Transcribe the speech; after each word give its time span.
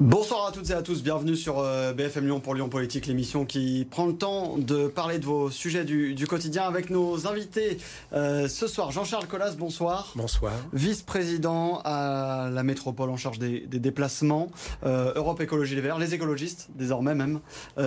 Bonsoir 0.00 0.46
à 0.46 0.52
toutes 0.52 0.70
et 0.70 0.74
à 0.74 0.82
tous, 0.82 1.02
bienvenue 1.02 1.34
sur 1.34 1.58
euh, 1.58 1.92
BFM 1.92 2.26
Lyon 2.26 2.38
pour 2.38 2.54
Lyon 2.54 2.68
Politique, 2.68 3.06
l'émission 3.06 3.44
qui 3.44 3.84
prend 3.90 4.06
le 4.06 4.12
temps 4.12 4.56
de 4.56 4.86
parler 4.86 5.18
de 5.18 5.24
vos 5.24 5.50
sujets 5.50 5.84
du, 5.84 6.24
quotidien 6.28 6.62
avec 6.62 6.90
nos 6.90 7.26
invités. 7.26 7.78
Euh, 8.12 8.46
ce 8.46 8.68
soir, 8.68 8.92
Jean-Charles 8.92 9.26
Collas, 9.26 9.56
bonsoir. 9.58 10.12
Bonsoir. 10.14 10.52
Vice-président 10.72 11.80
à 11.84 12.48
la 12.48 12.62
métropole 12.62 13.10
en 13.10 13.16
charge 13.16 13.40
des, 13.40 13.66
déplacements, 13.66 14.52
euh, 14.86 15.12
Europe 15.16 15.40
Écologie 15.40 15.74
Les 15.74 15.80
Verts, 15.80 15.98
les 15.98 16.14
écologistes 16.14 16.68
désormais 16.76 17.16
même, 17.16 17.40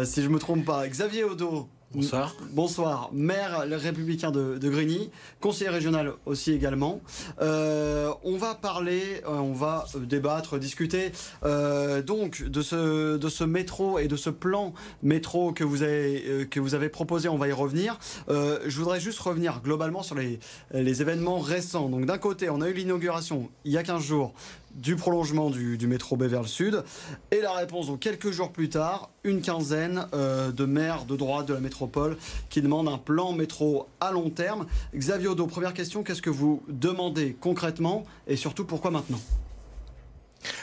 si 0.03 0.21
je 0.21 0.27
ne 0.27 0.33
me 0.33 0.39
trompe 0.39 0.65
pas. 0.65 0.85
Xavier 0.89 1.23
Odo, 1.23 1.69
Bonsoir. 1.93 2.33
Bonsoir. 2.51 3.09
Maire 3.11 3.65
républicain 3.69 4.31
de, 4.31 4.57
de 4.57 4.69
Grigny, 4.69 5.09
conseiller 5.41 5.69
régional 5.69 6.13
aussi 6.25 6.53
également. 6.53 7.01
Euh, 7.41 8.13
on 8.23 8.37
va 8.37 8.55
parler, 8.55 9.21
euh, 9.25 9.31
on 9.39 9.51
va 9.51 9.85
débattre, 9.95 10.57
discuter 10.57 11.11
euh, 11.43 12.01
donc 12.01 12.43
de 12.43 12.61
ce, 12.61 13.17
de 13.17 13.29
ce 13.29 13.43
métro 13.43 13.99
et 13.99 14.07
de 14.07 14.15
ce 14.15 14.29
plan 14.29 14.73
métro 15.03 15.51
que 15.51 15.65
vous 15.65 15.83
avez, 15.83 16.47
que 16.49 16.61
vous 16.61 16.75
avez 16.75 16.87
proposé. 16.87 17.27
On 17.27 17.37
va 17.37 17.49
y 17.49 17.51
revenir. 17.51 17.99
je 18.29 18.77
voudrais 18.77 19.01
juste 19.01 19.19
revenir 19.19 19.59
globalement 19.61 20.01
sur 20.01 20.15
les, 20.15 20.39
les 20.73 21.01
événements 21.01 21.39
récents. 21.39 21.89
Donc 21.89 22.05
d'un 22.05 22.17
côté, 22.17 22.49
on 22.49 22.61
a 22.61 22.69
eu 22.69 22.73
l'inauguration 22.73 23.49
il 23.65 23.73
y 23.73 23.77
a 23.77 23.83
15 23.83 24.01
jours 24.01 24.33
du 24.75 24.95
prolongement 24.95 25.49
du, 25.49 25.87
métro 25.87 26.15
B 26.15 26.23
vers 26.23 26.41
le 26.41 26.47
sud. 26.47 26.83
Et 27.31 27.41
la 27.41 27.53
réponse, 27.53 27.87
donc 27.87 27.99
quelques 27.99 28.31
jours 28.31 28.51
plus 28.51 28.69
tard, 28.69 29.09
une 29.23 29.41
quinzaine 29.41 30.07
euh, 30.13 30.51
de 30.51 30.65
maires 30.65 31.05
de 31.05 31.15
droite 31.15 31.47
de 31.47 31.53
la 31.53 31.59
métropole 31.59 32.17
qui 32.49 32.61
demandent 32.61 32.89
un 32.89 32.97
plan 32.97 33.33
métro 33.33 33.87
à 33.99 34.11
long 34.11 34.29
terme. 34.29 34.65
Xavier 34.95 35.27
Odo, 35.27 35.47
première 35.47 35.73
question, 35.73 36.03
qu'est-ce 36.03 36.21
que 36.21 36.29
vous 36.29 36.63
demandez 36.67 37.35
concrètement 37.39 38.05
et 38.27 38.35
surtout 38.35 38.65
pourquoi 38.65 38.91
maintenant? 38.91 39.19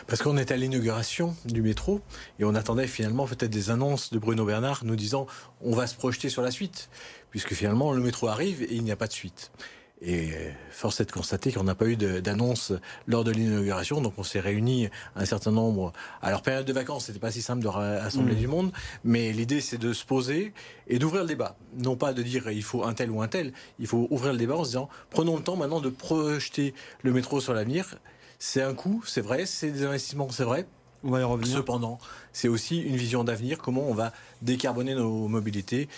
Parce 0.07 0.23
qu'on 0.23 0.37
est 0.37 0.51
à 0.51 0.57
l'inauguration 0.57 1.37
du 1.45 1.63
métro 1.63 2.01
et 2.39 2.45
on 2.45 2.55
attendait 2.55 2.87
finalement 2.87 3.27
peut-être 3.27 3.51
des 3.51 3.71
annonces 3.71 4.13
de 4.13 4.19
Bruno 4.19 4.45
Bernard 4.45 4.85
nous 4.85 4.97
disant 4.97 5.27
on 5.61 5.75
va 5.75 5.87
se 5.87 5.95
projeter 5.95 6.29
sur 6.29 6.43
la 6.43 6.51
suite, 6.51 6.89
puisque 7.31 7.55
finalement 7.55 7.93
le 7.93 8.01
métro 8.01 8.29
arrive 8.29 8.63
et 8.63 8.75
il 8.75 8.83
n'y 8.83 8.91
a 8.91 8.97
pas 8.97 9.07
de 9.07 9.13
suite. 9.13 9.53
Et 10.01 10.31
force 10.71 11.01
est 11.01 11.07
de 11.07 11.13
constater 11.13 11.53
qu'on 11.53 11.65
n'a 11.65 11.75
pas 11.75 11.87
eu 11.87 11.97
d'annonce 11.97 12.73
lors 13.09 13.25
de 13.25 13.33
l'inauguration, 13.33 14.01
donc 14.01 14.15
on 14.17 14.23
s'est 14.23 14.39
réunis 14.39 14.89
un 15.17 15.25
certain 15.25 15.51
nombre. 15.51 15.93
Alors 16.23 16.43
période 16.43 16.65
de 16.67 16.73
vacances, 16.73 17.07
c'était 17.07 17.19
pas 17.19 17.33
si 17.33 17.43
simple 17.43 17.63
de 17.63 17.69
rassembler 17.69 18.37
mmh. 18.37 18.39
du 18.39 18.47
monde, 18.47 18.73
mais 19.03 19.33
l'idée 19.33 19.61
c'est 19.61 19.79
de 19.79 19.93
se 19.93 20.05
poser 20.05 20.53
et 20.87 21.01
d'ouvrir 21.01 21.23
le 21.23 21.29
débat. 21.29 21.57
Non 21.77 21.97
pas 21.97 22.13
de 22.13 22.23
dire 22.23 22.49
il 22.51 22.63
faut 22.63 22.85
un 22.85 22.95
tel 22.95 23.11
ou 23.11 23.23
un 23.23 23.29
tel, 23.29 23.53
il 23.81 23.89
faut 23.89 24.07
ouvrir 24.11 24.33
le 24.33 24.39
débat 24.39 24.57
en 24.57 24.63
se 24.63 24.69
disant 24.69 24.89
prenons 25.11 25.37
le 25.37 25.43
temps 25.43 25.57
maintenant 25.57 25.81
de 25.81 25.91
projeter 25.91 26.75
le 27.03 27.13
métro 27.13 27.41
sur 27.41 27.53
l'avenir. 27.53 27.97
C'est 28.39 28.63
un 28.63 28.75
coût, 28.75 29.03
c'est 29.05 29.21
vrai, 29.21 29.47
c'est 29.47 29.73
des 29.73 29.85
investissements, 29.85 30.31
c'est 30.31 30.45
vrai. 30.45 30.67
On 31.03 31.11
va 31.11 31.21
y 31.21 31.25
revenir. 31.25 31.57
Cependant, 31.57 31.99
c'est 32.33 32.49
aussi 32.49 32.81
une 32.81 32.97
vision 32.97 33.25
d'avenir, 33.25 33.59
comment 33.59 33.89
on 33.89 33.95
va 33.95 34.13
décarboner 34.43 34.95
nos 34.95 35.29
mobilités 35.29 35.89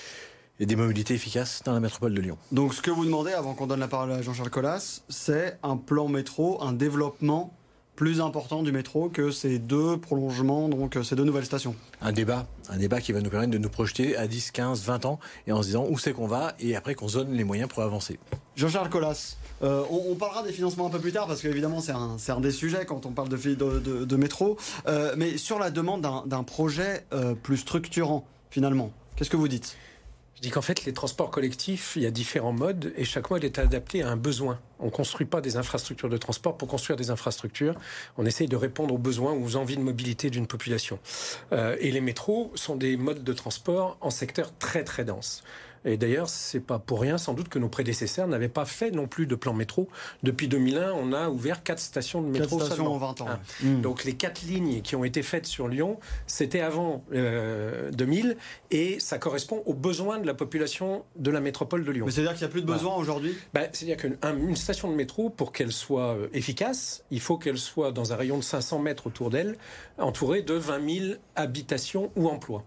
et 0.61 0.67
des 0.67 0.77
mobilités 0.77 1.15
efficaces 1.15 1.63
dans 1.65 1.73
la 1.73 1.81
métropole 1.81 2.15
de 2.15 2.21
Lyon. 2.21 2.39
Donc 2.53 2.75
ce 2.75 2.83
que 2.83 2.91
vous 2.91 3.05
demandez, 3.05 3.33
avant 3.33 3.55
qu'on 3.55 3.67
donne 3.67 3.81
la 3.81 3.89
parole 3.89 4.13
à 4.13 4.23
Jean-Charles 4.23 4.51
Collas, 4.51 5.03
c'est 5.09 5.59
un 5.63 5.77
plan 5.77 6.07
métro, 6.07 6.63
un 6.63 6.73
développement 6.73 7.55
plus 7.97 8.23
important 8.23 8.63
du 8.63 8.73
métro 8.73 9.11
que 9.11 9.31
ces 9.31 9.59
deux 9.59 9.99
prolongements, 9.99 10.71
donc 10.71 10.97
ces 11.03 11.17
deux 11.17 11.25
nouvelles 11.25 11.45
stations. 11.45 11.77
Un 12.01 12.13
débat, 12.13 12.47
un 12.71 12.79
débat 12.79 12.99
qui 12.99 13.13
va 13.13 13.21
nous 13.21 13.29
permettre 13.29 13.53
de 13.53 13.59
nous 13.59 13.69
projeter 13.69 14.17
à 14.17 14.27
10, 14.27 14.53
15, 14.53 14.85
20 14.85 15.05
ans 15.05 15.19
et 15.47 15.53
en 15.53 15.61
se 15.61 15.67
disant 15.67 15.87
où 15.87 15.99
c'est 15.99 16.15
qu'on 16.15 16.27
va 16.27 16.55
et 16.61 16.77
après 16.77 16.95
qu'on 16.95 17.09
donne 17.09 17.33
les 17.33 17.45
moyens 17.45 17.69
pour 17.69 17.83
avancer. 17.83 18.19
Jean-Charles 18.57 18.89
Collas, 18.89 19.37
euh, 19.63 19.83
on, 19.91 20.15
parlera 20.15 20.43
des 20.43 20.53
financements 20.53 20.87
un 20.87 20.91
peu 20.91 20.99
plus 20.99 21.13
tard 21.13 21.27
parce 21.27 21.43
qu'évidemment 21.43 21.81
c'est 21.81 21.93
un, 21.93 22.17
un, 22.27 22.41
des 22.41 22.53
sujets 22.53 22.87
quand 22.87 23.05
on 23.05 23.13
parle 23.13 23.29
de, 23.29 23.37
de, 23.37 24.05
de, 24.07 24.17
métro, 24.17 24.57
euh, 24.87 25.15
mais 25.19 25.37
sur 25.37 25.59
la 25.59 25.71
demande 25.71 26.01
d'un 26.01 26.43
projet 26.43 27.05
euh, 27.13 27.35
plus 27.35 27.59
structurant 27.59 28.27
finalement, 28.49 28.93
qu'est-ce 29.17 29.29
que 29.31 29.37
vous 29.37 29.49
dites? 29.49 29.77
Je 30.41 30.49
dis 30.49 30.51
qu'en 30.53 30.63
fait, 30.63 30.87
les 30.87 30.95
transports 30.95 31.31
collectifs, 31.31 31.93
il 31.97 32.03
y 32.03 32.07
a 32.07 32.11
différents 32.11 32.55
modes 32.55 32.95
et 32.97 33.05
chaque 33.05 33.29
mode 33.29 33.45
est 33.45 33.59
adapté 33.59 34.03
à 34.03 34.09
un 34.09 34.17
besoin. 34.17 34.59
On 34.79 34.87
ne 34.87 34.91
construit 34.91 35.27
pas 35.27 35.43
des 35.43 35.59
infrastructures 35.59 36.09
de 36.09 36.17
transport 36.17 36.57
pour 36.57 36.67
construire 36.67 36.97
des 36.97 37.11
infrastructures. 37.11 37.75
On 38.17 38.25
essaye 38.25 38.49
de 38.49 38.57
répondre 38.57 38.95
aux 38.95 38.99
besoins 38.99 39.35
ou 39.35 39.45
aux 39.45 39.57
envies 39.57 39.77
de 39.77 39.83
mobilité 39.83 40.31
d'une 40.31 40.47
population. 40.47 40.99
Euh, 41.53 41.77
et 41.79 41.91
les 41.91 42.01
métros 42.01 42.53
sont 42.55 42.77
des 42.77 42.97
modes 42.97 43.23
de 43.23 43.33
transport 43.35 43.99
en 44.01 44.09
secteur 44.09 44.57
très 44.59 44.83
très 44.83 45.05
dense. 45.05 45.45
Et 45.85 45.97
d'ailleurs, 45.97 46.29
c'est 46.29 46.61
pas 46.61 46.79
pour 46.79 47.01
rien 47.01 47.19
sans 47.19 47.35
doute 47.35 47.49
que 47.49 47.59
nos 47.59 47.69
prédécesseurs 47.69 48.29
n'avaient 48.29 48.49
pas 48.49 48.65
fait 48.65 48.91
non 48.91 49.07
plus 49.07 49.27
de 49.27 49.35
plan 49.35 49.55
métro. 49.55 49.89
Depuis 50.23 50.49
2001, 50.49 50.93
on 50.93 51.13
a 51.13 51.29
ouvert 51.29 51.63
quatre 51.63 51.81
stations 51.81 52.21
de 52.21 52.29
métro. 52.29 52.59
Quatre 52.59 52.67
stations 52.67 52.93
en 52.93 52.99
20 52.99 53.21
ans. 53.23 53.27
Ah. 53.29 53.41
Hmm. 53.63 53.81
Donc 53.81 54.05
les 54.05 54.15
quatre 54.15 54.43
lignes 54.43 54.83
qui 54.83 54.97
ont 54.97 55.05
été 55.05 55.23
faites 55.23 55.47
sur 55.47 55.69
Lyon, 55.69 55.99
c'était 56.27 56.61
avant 56.61 57.05
2000 57.11 57.17
euh, 57.17 58.35
et 58.71 59.01
ça 59.01 59.19
correspond 59.19 59.63
aux 59.67 59.75
besoins 59.75 60.19
de 60.19 60.27
la 60.27 60.35
population 60.35 61.05
de 61.17 61.31
la 61.31 61.41
métropole 61.41 61.85
de 61.85 61.93
Lyon. 61.93 62.07
Mais 62.07 62.13
c'est-à-dire 62.13 62.35
qu'il 62.35 62.43
n'y 62.43 62.51
a 62.51 62.53
plus 62.53 62.63
de 62.63 62.67
besoin 62.67 62.95
aujourd'hui? 62.97 63.35
Bah, 63.55 63.63
C'est-à-dire 63.73 63.97
qu'une 63.97 64.57
station 64.57 64.91
de 64.91 64.97
métro, 64.97 65.31
pour 65.31 65.53
qu'elle 65.53 65.73
soit 65.73 66.15
euh, 66.15 66.29
efficace, 66.33 67.05
il 67.11 67.21
faut 67.21 67.39
qu'elle 67.39 67.59
soit 67.59 67.93
dans 67.93 68.13
un 68.13 68.17
rayon 68.17 68.37
de 68.37 68.43
500 68.43 68.79
mètres 68.81 69.07
autour 69.07 69.31
d'elle, 69.31 69.57
entourée 69.99 70.43
de 70.43 70.55
20 70.55 70.99
000 71.01 71.15
habitations 71.37 72.11
ou 72.17 72.29
emplois. 72.29 72.65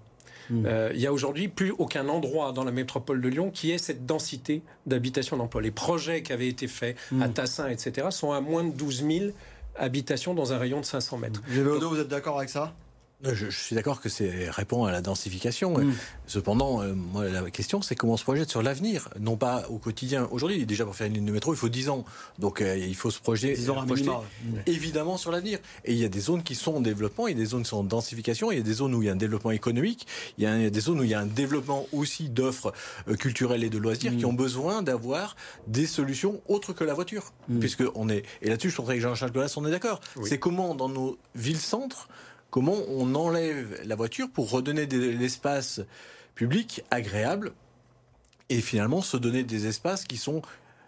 Hmm. 0.50 0.66
Euh, 0.66 0.92
il 0.94 1.00
n'y 1.00 1.08
a 1.08 1.14
aujourd'hui 1.14 1.48
plus 1.48 1.72
aucun 1.78 2.08
endroit 2.10 2.52
dans 2.52 2.64
la 2.64 2.72
métropole 2.72 3.22
de 3.22 3.30
Lyon 3.30 3.52
qui 3.52 3.72
ait 3.72 3.78
cette 3.78 4.06
densité 4.06 4.62
d'habitation 4.86 5.38
d'emploi. 5.38 5.62
Les 5.62 5.72
projets 5.72 6.22
qui 6.24 6.34
avaient 6.34 6.48
été 6.48 6.68
faits 6.68 6.98
à 7.22 7.28
hmm. 7.28 7.34
Tassin, 7.34 7.70
etc., 7.70 8.08
sont 8.12 8.32
à 8.32 8.42
moins 8.42 8.64
de 8.64 8.72
12 8.72 9.06
000 9.06 9.26
habitations 9.76 10.34
dans 10.34 10.54
un 10.54 10.58
rayon 10.58 10.80
de 10.80 10.86
500 10.86 11.18
mètres. 11.18 11.42
vous 11.48 12.00
êtes 12.00 12.08
d'accord 12.08 12.38
avec 12.38 12.50
ça? 12.50 12.74
Je, 13.24 13.50
suis 13.50 13.76
d'accord 13.76 14.02
que 14.02 14.10
c'est 14.10 14.50
répond 14.50 14.86
à 14.86 14.92
la 14.92 15.02
densification. 15.02 15.78
Mm. 15.78 15.94
Cependant, 16.28 16.82
euh, 16.82 16.94
moi, 16.94 17.28
la 17.30 17.50
question, 17.50 17.82
c'est 17.82 17.96
comment 17.96 18.14
on 18.14 18.18
se 18.18 18.24
projette 18.24 18.50
sur 18.50 18.62
l'avenir, 18.62 19.10
non 19.20 19.38
pas 19.38 19.66
au 19.70 19.78
quotidien. 19.78 20.28
Aujourd'hui, 20.32 20.66
déjà 20.66 20.86
pour 20.86 20.96
faire 20.96 21.08
une 21.08 21.14
ligne 21.14 21.26
de 21.26 21.32
métro, 21.32 21.54
il 21.54 21.58
faut 21.58 21.70
10 21.70 21.90
ans. 21.90 22.06
Donc 22.40 22.62
euh, 22.62 22.78
il 22.78 22.96
faut 22.96 23.12
se 23.12 23.20
projeter, 23.20 23.56
évidemment 24.66 25.18
sur 25.18 25.32
l'avenir. 25.32 25.60
Et 25.86 25.94
il 25.94 26.00
y 26.00 26.06
a 26.06 26.10
des 26.10 26.20
zones 26.20 26.44
qui 26.44 26.56
sont 26.56 26.76
en 26.76 26.82
développement, 26.82 27.28
il 27.28 27.38
y 27.38 27.40
a 27.40 27.44
des 27.44 27.50
zones 27.50 27.64
qui 27.64 27.70
sont 27.70 27.78
en 27.78 27.84
densification, 27.84 28.52
il 28.52 28.58
y 28.58 28.62
a 28.62 28.64
des 28.64 28.74
zones 28.74 28.94
où 28.94 29.02
il 29.02 29.06
y 29.06 29.10
a 29.10 29.14
un 29.14 29.18
développement 29.18 29.52
économique, 29.52 30.08
il 30.38 30.44
y 30.44 30.48
a, 30.48 30.70
des 30.70 30.80
zones 30.80 31.00
où 31.00 31.04
il 31.04 31.10
y 31.10 31.14
a 31.14 31.20
un 31.20 31.26
développement 31.26 31.86
aussi 31.92 32.30
d'offres 32.30 32.74
euh, 33.08 33.16
culturelles 33.16 33.64
et 33.64 33.70
de 33.70 33.78
loisirs 33.78 34.12
qui 34.12 34.26
mm. 34.26 34.30
ont 34.30 34.34
besoin 34.34 34.84
d'avoir 34.84 35.36
des 35.68 35.88
solutions 35.88 36.42
autres 36.48 36.74
que 36.74 36.84
la 36.84 36.94
voiture. 36.94 37.32
Mm. 37.48 37.60
Puisque 37.60 37.84
on 37.96 38.10
est, 38.10 38.24
et 38.42 38.50
là-dessus, 38.50 38.70
je 38.70 38.76
trouve 38.76 38.90
que 38.90 39.00
Jean-Charles 39.00 39.32
Golas, 39.32 39.54
on 39.58 39.66
est 39.66 39.72
d'accord. 39.72 40.00
C'est 40.24 40.40
comment 40.40 40.76
dans 40.76 40.90
nos 40.90 41.18
villes-centres, 41.36 42.08
comment 42.54 42.78
on 42.88 43.16
enlève 43.16 43.82
la 43.84 43.96
voiture 43.96 44.30
pour 44.30 44.52
redonner 44.52 44.86
de 44.86 45.00
l'espace 45.00 45.82
public 46.36 46.84
agréable 46.92 47.52
et 48.50 48.62
finalement 48.62 49.02
se 49.02 49.18
donner 49.18 49.44
des 49.44 49.66
espaces 49.66 50.04
qui 50.04 50.18
sont 50.18 50.44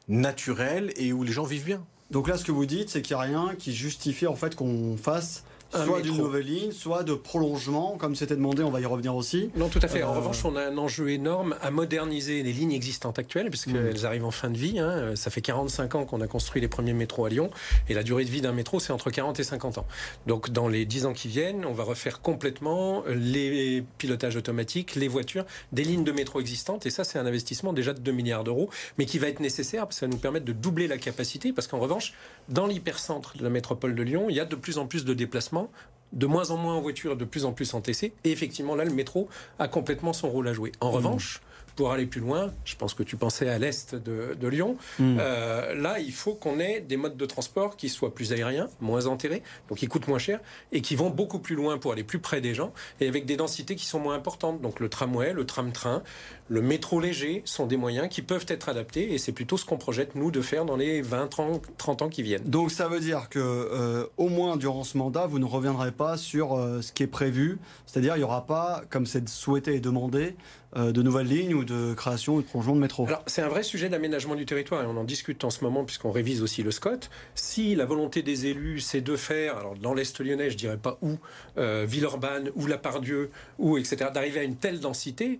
naturels 0.08 0.94
et 0.96 1.12
où 1.12 1.24
les 1.24 1.32
gens 1.32 1.44
vivent 1.44 1.66
bien. 1.66 1.84
Donc 2.12 2.28
là, 2.28 2.38
ce 2.38 2.46
que 2.46 2.52
vous 2.52 2.68
dites, 2.68 2.90
c'est 2.90 3.02
qu'il 3.02 3.16
n'y 3.16 3.24
a 3.24 3.26
rien 3.26 3.56
qui 3.58 3.74
justifie 3.74 4.28
en 4.28 4.36
fait 4.36 4.54
qu'on 4.54 4.96
fasse 4.96 5.44
soit 5.84 6.02
d'une 6.02 6.18
nouvelle 6.18 6.46
ligne, 6.46 6.72
soit 6.72 7.04
de 7.04 7.14
prolongement, 7.14 7.98
comme 7.98 8.16
c'était 8.16 8.36
demandé, 8.36 8.64
on 8.64 8.72
va 8.72 8.82
y 8.82 8.86
revenir 8.86 9.16
aussi. 9.16 9.50
Non, 9.56 9.70
tout 9.70 9.80
à 9.82 9.88
fait. 9.88 10.04
En 10.04 10.14
euh, 10.14 10.18
revanche, 10.18 10.44
on 10.46 10.56
a 10.56 10.64
un 10.64 10.78
enjeu 10.78 11.10
énorme 11.10 11.56
à 11.62 11.72
moderniser 11.72 12.44
les 12.44 12.54
lignes 12.54 12.72
existantes 12.72 13.20
actuelles, 13.20 13.50
puisqu'elles 13.50 14.02
mmh. 14.02 14.06
arrivent 14.06 14.26
en 14.26 14.32
fin 14.32 14.50
de 14.50 14.58
vie. 14.58 14.80
Hein. 14.80 15.16
Ça 15.16 15.30
fait 15.30 15.42
45 15.42 15.96
ans 15.96 16.06
qu'on 16.06 16.22
a 16.22 16.28
construit 16.28 16.62
les 16.62 16.68
premiers 16.68 16.94
métros 16.94 17.26
à 17.26 17.30
Lyon, 17.30 17.50
et 17.90 17.94
la 17.94 18.04
durée 18.04 18.26
de 18.26 18.30
vie 18.30 18.42
d'un 18.42 18.52
métro, 18.54 18.80
c'est 18.80 18.94
entre 18.94 19.10
40 19.10 19.40
et 19.40 19.44
50 19.44 19.78
ans. 19.78 19.88
Donc, 20.28 20.50
dans 20.50 20.68
les 20.68 20.86
10 20.86 21.06
ans 21.06 21.14
qui 21.14 21.28
viennent, 21.28 21.66
on 21.66 21.74
va 21.74 21.84
refaire 21.84 22.22
complètement 22.22 23.04
les 23.08 23.84
pilotages 23.98 24.36
automatiques, 24.36 24.96
les 24.96 25.08
voitures, 25.08 25.46
des 25.72 25.84
lignes 25.84 26.04
de 26.04 26.12
métro 26.12 26.40
existantes, 26.40 26.86
et 26.86 26.90
ça, 26.90 27.04
c'est 27.04 27.20
un 27.20 27.26
investissement 27.26 27.74
déjà 27.74 27.94
de 27.94 28.00
2 28.00 28.12
milliards 28.12 28.44
d'euros, 28.44 28.70
mais 28.98 29.06
qui 29.06 29.20
va 29.20 29.28
être 29.28 29.40
nécessaire, 29.40 29.84
parce 29.84 29.96
que 29.96 30.00
ça 30.02 30.06
va 30.06 30.12
nous 30.12 30.20
permettre 30.20 30.46
de 30.46 30.54
doubler 30.54 30.88
la 30.88 30.98
capacité, 30.98 31.54
parce 31.54 31.68
qu'en 31.68 31.80
revanche, 31.80 32.14
dans 32.50 32.68
l'hypercentre 32.68 33.38
de 33.38 33.44
la 33.44 33.50
métropole 33.50 33.96
de 33.96 34.04
Lyon, 34.04 34.28
il 34.30 34.36
y 34.36 34.40
a 34.40 34.46
de 34.46 34.56
plus 34.56 34.78
en 34.78 34.88
plus 34.88 35.06
de 35.06 35.14
déplacements 35.14 35.65
de 36.14 36.26
moins 36.26 36.52
en 36.52 36.58
moins 36.58 36.76
en 36.76 36.82
voiture, 36.82 37.18
de 37.18 37.26
plus 37.26 37.46
en 37.46 37.52
plus 37.52 37.74
en 37.74 37.82
TC. 37.82 38.14
Et 38.24 38.32
effectivement, 38.32 38.76
là, 38.76 38.86
le 38.86 38.94
métro 38.94 39.28
a 39.60 39.68
complètement 39.68 40.14
son 40.14 40.30
rôle 40.30 40.48
à 40.48 40.54
jouer. 40.54 40.72
En 40.80 40.90
mmh. 40.90 40.96
revanche, 40.96 41.42
pour 41.76 41.92
aller 41.92 42.06
plus 42.06 42.22
loin, 42.22 42.52
je 42.64 42.76
pense 42.76 42.94
que 42.94 43.04
tu 43.04 43.18
pensais 43.18 43.50
à 43.50 43.58
l'est 43.60 43.96
de, 43.96 44.48
Lyon, 44.48 44.78
mmh. 45.00 45.18
euh, 45.20 45.76
là, 45.76 46.00
il 46.00 46.12
faut 46.12 46.36
qu'on 46.36 46.60
ait 46.60 46.80
des 46.80 46.98
modes 46.98 47.18
de 47.18 47.26
transport 47.26 47.78
qui 47.78 47.90
soient 47.90 48.14
plus 48.14 48.32
aériens, 48.32 48.68
moins 48.80 49.08
enterrés, 49.08 49.42
donc 49.70 49.80
qui 49.80 49.88
coûtent 49.88 50.08
moins 50.08 50.20
cher, 50.20 50.40
et 50.72 50.82
qui 50.82 50.96
vont 50.96 51.10
beaucoup 51.10 51.40
plus 51.40 51.56
loin 51.56 51.78
pour 51.78 51.92
aller 51.92 52.04
plus 52.04 52.20
près 52.20 52.42
des 52.42 52.54
gens, 52.54 52.72
et 53.02 53.08
avec 53.08 53.26
des 53.26 53.38
densités 53.38 53.76
qui 53.76 53.86
sont 53.86 54.00
moins 54.00 54.16
importantes. 54.16 54.62
Donc 54.62 54.80
le 54.80 54.88
tramway, 54.88 55.34
le 55.34 55.46
tram-train, 55.46 56.04
le 56.48 56.62
métro 56.62 57.00
léger 57.00 57.42
sont 57.46 57.66
des 57.66 57.78
moyens 57.78 58.08
qui 58.08 58.22
peuvent 58.22 58.46
être 58.48 58.70
adaptés, 58.70 59.14
et 59.14 59.18
c'est 59.18 59.32
plutôt 59.32 59.58
ce 59.58 59.66
qu'on 59.66 59.78
projette, 59.78 60.16
nous, 60.16 60.32
de 60.32 60.42
faire 60.42 60.66
dans 60.66 60.76
les 60.78 61.02
20, 61.02 61.28
30, 61.78 62.02
ans 62.04 62.10
qui 62.10 62.22
viennent. 62.22 62.44
Donc 62.44 62.72
ça 62.72 62.88
veut 62.88 63.00
dire 63.00 63.30
que, 63.30 63.40
euh, 63.40 64.06
au 64.18 64.30
moins 64.30 64.58
durant 64.58 64.84
ce 64.84 64.98
mandat, 64.98 65.26
vous 65.26 65.40
ne 65.40 65.46
reviendrez 65.46 65.92
pas 65.92 66.18
sur 66.18 66.54
euh, 66.54 66.82
ce 66.82 66.92
qui 66.92 67.04
est 67.04 67.08
prévu, 67.08 67.58
c'est-à-dire 67.86 68.16
il 68.16 68.20
n'y 68.20 68.24
aura 68.24 68.46
pas, 68.46 68.84
comme 68.90 69.06
c'est 69.06 69.28
souhaité 69.28 69.76
et 69.76 69.80
demandé, 69.80 70.36
de 70.76 71.02
nouvelles 71.02 71.28
lignes 71.28 71.54
ou 71.54 71.56
ou 71.56 71.64
de 71.64 71.94
création 71.94 72.36
ou 72.36 72.42
de 72.42 72.46
prolongement 72.48 72.76
de 72.76 72.82
métro? 72.82 73.08
Alors, 73.08 73.24
c'est 73.28 73.42
un 73.42 73.48
vrai 73.48 73.64
sujet 73.64 73.90
d'aménagement 73.90 74.36
du 74.36 74.46
territoire 74.46 74.84
et 74.84 74.86
on 74.86 74.98
en 74.98 75.04
discute 75.04 75.44
en 75.44 75.50
ce 75.50 75.64
moment 75.64 75.86
puisqu'on 75.86 76.12
révise 76.12 76.42
aussi 76.42 76.64
le 76.64 76.72
SCOT. 76.72 77.08
Si 77.34 77.76
la 77.76 77.86
volonté 77.86 78.22
des 78.22 78.48
élus, 78.48 78.82
c'est 78.82 79.02
de 79.02 79.16
faire, 79.16 79.58
alors 79.58 79.76
dans 79.76 79.94
l'Est 79.94 80.20
lyonnais, 80.20 80.50
je 80.50 80.58
dirais 80.58 80.78
pas 80.78 80.98
où, 81.02 81.18
euh, 81.58 81.86
Villeurbanne, 81.88 82.52
ou 82.56 82.68
La 82.68 82.78
Pardieu, 82.78 83.32
ou 83.58 83.78
etc., 83.78 84.10
d'arriver 84.14 84.42
à 84.42 84.44
une 84.44 84.58
telle 84.58 84.80
densité, 84.80 85.40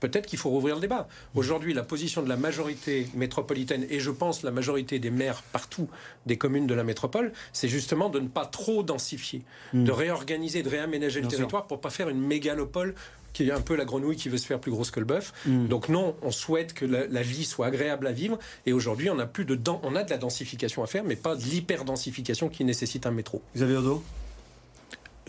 peut-être 0.00 0.26
qu'il 0.26 0.38
faut 0.38 0.50
rouvrir 0.50 0.76
le 0.76 0.80
débat. 0.80 1.08
Aujourd'hui, 1.34 1.74
la 1.74 1.82
position 1.82 2.22
de 2.22 2.28
la 2.28 2.36
majorité 2.36 3.08
métropolitaine, 3.14 3.86
et 3.90 4.00
je 4.00 4.10
pense 4.10 4.42
la 4.42 4.50
majorité 4.50 4.98
des 4.98 5.10
maires 5.10 5.42
partout 5.52 5.88
des 6.26 6.36
communes 6.36 6.66
de 6.66 6.74
la 6.74 6.84
métropole, 6.84 7.32
c'est 7.52 7.68
justement 7.68 8.08
de 8.08 8.20
ne 8.20 8.28
pas 8.28 8.46
trop 8.46 8.82
densifier, 8.82 9.42
hmm. 9.72 9.84
de 9.84 9.92
réorganiser, 9.92 10.62
de 10.62 10.68
réaménager 10.68 11.20
le 11.20 11.28
territoire 11.28 11.66
pour 11.66 11.80
pas 11.80 11.90
faire 11.90 12.08
une 12.08 12.20
mégalopole 12.20 12.94
qui 13.32 13.48
est 13.48 13.52
un 13.52 13.60
peu 13.60 13.76
la 13.76 13.84
grenouille 13.84 14.16
qui 14.16 14.28
veut 14.28 14.38
se 14.38 14.46
faire 14.46 14.58
plus 14.58 14.70
grosse 14.70 14.90
que 14.90 15.00
le 15.00 15.06
bœuf. 15.06 15.32
Hmm. 15.46 15.68
Donc 15.68 15.88
non, 15.88 16.16
on 16.22 16.30
souhaite 16.30 16.72
que 16.72 16.84
la, 16.84 17.22
vie 17.22 17.44
soit 17.44 17.66
agréable 17.66 18.06
à 18.06 18.12
vivre. 18.12 18.38
Et 18.66 18.72
aujourd'hui, 18.72 19.10
on 19.10 19.18
a 19.18 19.26
plus 19.26 19.44
de 19.44 19.58
on 19.82 19.94
a 19.96 20.02
de 20.02 20.10
la 20.10 20.18
densification 20.18 20.82
à 20.82 20.86
faire, 20.86 21.04
mais 21.04 21.16
pas 21.16 21.36
de 21.36 21.42
l'hyper-densification 21.42 22.48
qui 22.48 22.64
nécessite 22.64 23.06
un 23.06 23.10
métro. 23.10 23.42
Vous 23.54 23.62
avez 23.62 23.76
Odo 23.76 24.02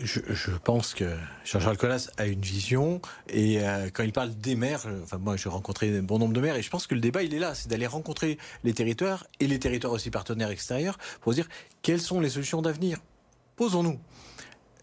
je, 0.02 0.50
pense 0.64 0.94
que 0.94 1.16
Jean-Charles 1.44 1.76
Collas 1.76 2.10
a 2.16 2.26
une 2.26 2.40
vision 2.40 3.00
et 3.28 3.60
euh, 3.60 3.90
quand 3.92 4.02
il 4.02 4.12
parle 4.12 4.34
des 4.34 4.54
maires, 4.54 4.84
euh, 4.86 5.02
enfin 5.02 5.18
moi 5.18 5.36
j'ai 5.36 5.48
rencontré 5.48 5.98
un 5.98 6.02
bon 6.02 6.18
nombre 6.18 6.32
de 6.32 6.40
maires 6.40 6.56
et 6.56 6.62
je 6.62 6.70
pense 6.70 6.86
que 6.86 6.94
le 6.94 7.00
débat 7.00 7.22
il 7.22 7.34
est 7.34 7.38
là, 7.38 7.54
c'est 7.54 7.68
d'aller 7.68 7.86
rencontrer 7.86 8.38
les 8.64 8.72
territoires 8.72 9.26
et 9.40 9.46
les 9.46 9.58
territoires 9.58 9.92
aussi 9.92 10.10
partenaires 10.10 10.50
extérieurs 10.50 10.98
pour 11.20 11.34
dire 11.34 11.48
quelles 11.82 12.00
sont 12.00 12.20
les 12.20 12.30
solutions 12.30 12.62
d'avenir. 12.62 12.98
Posons-nous. 13.56 13.98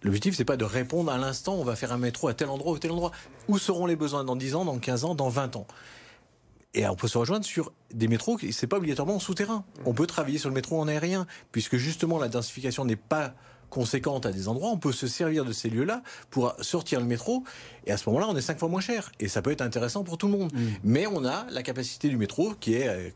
L'objectif, 0.04 0.36
c'est 0.36 0.46
pas 0.46 0.58
de 0.58 0.66
répondre 0.66 1.12
à 1.12 1.18
l'instant, 1.18 1.56
on 1.56 1.64
va 1.64 1.76
faire 1.76 1.92
un 1.92 1.98
métro 1.98 2.28
à 2.28 2.34
tel 2.34 2.50
endroit 2.50 2.74
ou 2.74 2.78
tel 2.78 2.92
endroit. 2.92 3.12
Où 3.48 3.58
seront 3.58 3.88
les 3.88 3.96
besoins 3.96 4.24
dans 4.24 4.36
10 4.36 4.56
ans, 4.56 4.66
dans 4.66 4.78
15 4.78 5.06
ans, 5.06 5.16
dans 5.16 5.30
20 5.30 5.56
ans? 5.56 5.66
Et 6.76 6.88
on 6.88 6.96
peut 6.96 7.08
se 7.08 7.18
rejoindre 7.18 7.44
sur 7.44 7.72
des 7.92 8.08
métros, 8.08 8.38
c'est 8.52 8.68
pas 8.68 8.78
obligatoirement 8.78 9.16
en 9.16 9.20
souterrain. 9.20 9.66
On 9.86 9.94
peut 9.94 10.06
travailler 10.06 10.38
sur 10.38 10.50
le 10.50 10.54
métro 10.54 10.80
en 10.80 10.88
aérien, 10.88 11.26
puisque 11.52 11.78
justement 11.78 12.20
la 12.20 12.30
densification 12.30 12.86
n'est 12.86 12.96
pas 12.96 13.34
conséquente 13.70 14.26
à 14.26 14.32
des 14.32 14.48
endroits, 14.48 14.70
on 14.70 14.78
peut 14.78 14.92
se 14.92 15.08
servir 15.08 15.46
de 15.46 15.52
ces 15.52 15.70
lieux-là 15.70 16.02
pour 16.30 16.56
sortir 16.62 17.00
le 17.00 17.06
métro. 17.06 17.44
Et 17.86 17.92
à 17.92 17.98
ce 17.98 18.08
moment-là, 18.10 18.28
on 18.30 18.36
est 18.36 18.42
cinq 18.42 18.60
fois 18.60 18.70
moins 18.70 18.82
cher. 18.82 19.12
Et 19.20 19.28
ça 19.28 19.42
peut 19.42 19.52
être 19.52 19.62
intéressant 19.62 20.04
pour 20.04 20.18
tout 20.18 20.28
le 20.28 20.38
monde. 20.38 20.54
Mm. 20.54 20.68
Mais 20.84 21.08
on 21.08 21.26
a 21.26 21.46
la 21.52 21.64
capacité 21.64 22.10
du 22.10 22.18
métro 22.18 22.54
qui 22.60 22.76
est 22.76 22.88
euh, 22.88 23.10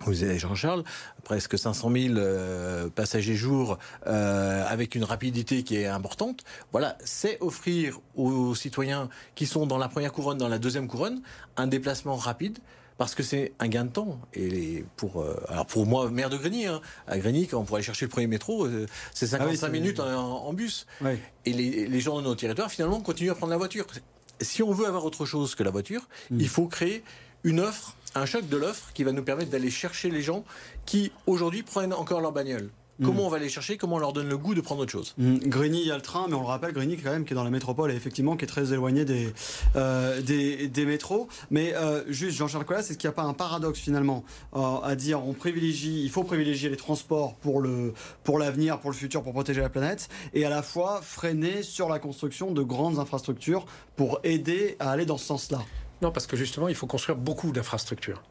vous 0.00 0.22
avez 0.22 0.38
Jean-Charles, 0.38 0.84
presque 1.24 1.58
500 1.58 1.90
000 1.90 2.14
euh, 2.16 2.88
passagers 2.88 3.34
jour 3.34 3.78
euh, 4.06 4.64
avec 4.66 4.94
une 4.94 5.04
rapidité 5.04 5.64
qui 5.64 5.76
est 5.76 5.86
importante. 5.86 6.44
Voilà, 6.72 6.96
c'est 7.04 7.38
offrir 7.40 7.98
aux 8.14 8.54
citoyens 8.54 9.08
qui 9.34 9.46
sont 9.46 9.66
dans 9.66 9.78
la 9.78 9.88
première 9.88 10.12
couronne, 10.12 10.38
dans 10.38 10.48
la 10.48 10.58
deuxième 10.58 10.88
couronne, 10.88 11.20
un 11.56 11.66
déplacement 11.66 12.16
rapide 12.16 12.58
parce 12.98 13.14
que 13.14 13.22
c'est 13.22 13.52
un 13.60 13.68
gain 13.68 13.84
de 13.84 13.90
temps. 13.90 14.20
Et 14.34 14.84
pour, 14.96 15.22
euh, 15.22 15.40
alors 15.48 15.64
pour 15.66 15.86
moi, 15.86 16.10
maire 16.10 16.28
de 16.28 16.36
Grigny, 16.36 16.66
hein, 16.66 16.82
à 17.06 17.16
Grigny, 17.16 17.46
quand 17.46 17.58
on 17.58 17.64
pourrait 17.64 17.80
chercher 17.80 18.04
le 18.04 18.10
premier 18.10 18.26
métro, 18.26 18.66
euh, 18.66 18.86
c'est 19.14 19.28
55 19.28 19.66
ah 19.66 19.70
minutes 19.70 20.00
en, 20.00 20.52
bus. 20.52 20.86
Et 21.46 21.52
les, 21.52 22.00
gens 22.00 22.18
de 22.18 22.24
nos 22.24 22.34
territoires, 22.34 22.70
finalement, 22.70 23.00
continuent 23.00 23.30
à 23.30 23.34
prendre 23.36 23.52
la 23.52 23.56
voiture. 23.56 23.86
Si 24.40 24.62
on 24.62 24.72
veut 24.72 24.86
avoir 24.86 25.04
autre 25.04 25.24
chose 25.24 25.54
que 25.54 25.62
la 25.62 25.70
voiture, 25.70 26.08
hmm. 26.30 26.40
il 26.40 26.48
faut 26.48 26.66
créer 26.66 27.04
une 27.44 27.60
offre, 27.60 27.94
un 28.16 28.26
choc 28.26 28.48
de 28.48 28.56
l'offre 28.56 28.92
qui 28.92 29.04
va 29.04 29.12
nous 29.12 29.22
permettre 29.22 29.50
d'aller 29.50 29.70
chercher 29.70 30.10
les 30.10 30.22
gens 30.22 30.44
qui, 30.84 31.12
aujourd'hui, 31.26 31.62
prennent 31.62 31.94
encore 31.94 32.20
leur 32.20 32.32
bagnole. 32.32 32.68
Comment 33.02 33.22
mm. 33.22 33.26
on 33.26 33.28
va 33.28 33.38
les 33.38 33.48
chercher 33.48 33.76
Comment 33.76 33.96
on 33.96 34.00
leur 34.00 34.12
donne 34.12 34.28
le 34.28 34.36
goût 34.36 34.54
de 34.54 34.60
prendre 34.60 34.82
autre 34.82 34.90
chose 34.90 35.14
mmh. 35.18 35.36
Grigny, 35.46 35.80
il 35.82 35.86
y 35.86 35.90
a 35.92 35.96
le 35.96 36.02
train, 36.02 36.26
mais 36.28 36.34
on 36.34 36.40
le 36.40 36.46
rappelle, 36.46 36.72
Grigny 36.72 36.96
quand 36.96 37.10
même 37.10 37.24
qui 37.24 37.32
est 37.32 37.36
dans 37.36 37.44
la 37.44 37.50
métropole 37.50 37.92
et 37.92 37.94
effectivement 37.94 38.36
qui 38.36 38.44
est 38.44 38.48
très 38.48 38.72
éloigné 38.72 39.04
des, 39.04 39.32
euh, 39.76 40.20
des, 40.20 40.84
métros. 40.84 41.28
Mais 41.50 41.74
euh, 41.74 42.02
juste, 42.08 42.36
Jean-Charles 42.36 42.64
Collas, 42.64 42.80
est-ce 42.80 42.98
qu'il 42.98 43.08
n'y 43.08 43.12
a 43.12 43.16
pas 43.16 43.22
un 43.22 43.34
paradoxe 43.34 43.78
finalement 43.78 44.24
euh, 44.56 44.80
à 44.82 44.96
dire 44.96 45.24
on 45.24 45.32
privilégie, 45.32 46.02
il 46.02 46.10
faut 46.10 46.24
privilégier 46.24 46.70
les 46.70 46.76
transports 46.76 47.34
pour 47.36 47.60
le 47.60 47.94
pour 48.24 48.38
l'avenir, 48.38 48.80
pour 48.80 48.90
le 48.90 48.96
futur, 48.96 49.22
pour 49.22 49.32
protéger 49.32 49.60
la 49.60 49.68
planète, 49.68 50.08
et 50.34 50.44
à 50.44 50.50
la 50.50 50.62
fois 50.62 51.00
freiner 51.02 51.62
sur 51.62 51.88
la 51.88 51.98
construction 51.98 52.52
de 52.52 52.62
grandes 52.62 52.98
infrastructures 52.98 53.66
pour 53.96 54.20
aider 54.24 54.76
à 54.80 54.90
aller 54.90 55.06
dans 55.06 55.18
ce 55.18 55.26
sens-là 55.26 55.60
Non, 56.02 56.10
parce 56.10 56.26
que 56.26 56.36
justement, 56.36 56.68
il 56.68 56.74
faut 56.74 56.86
construire 56.86 57.16
beaucoup 57.16 57.52
d'infrastructures. 57.52 58.22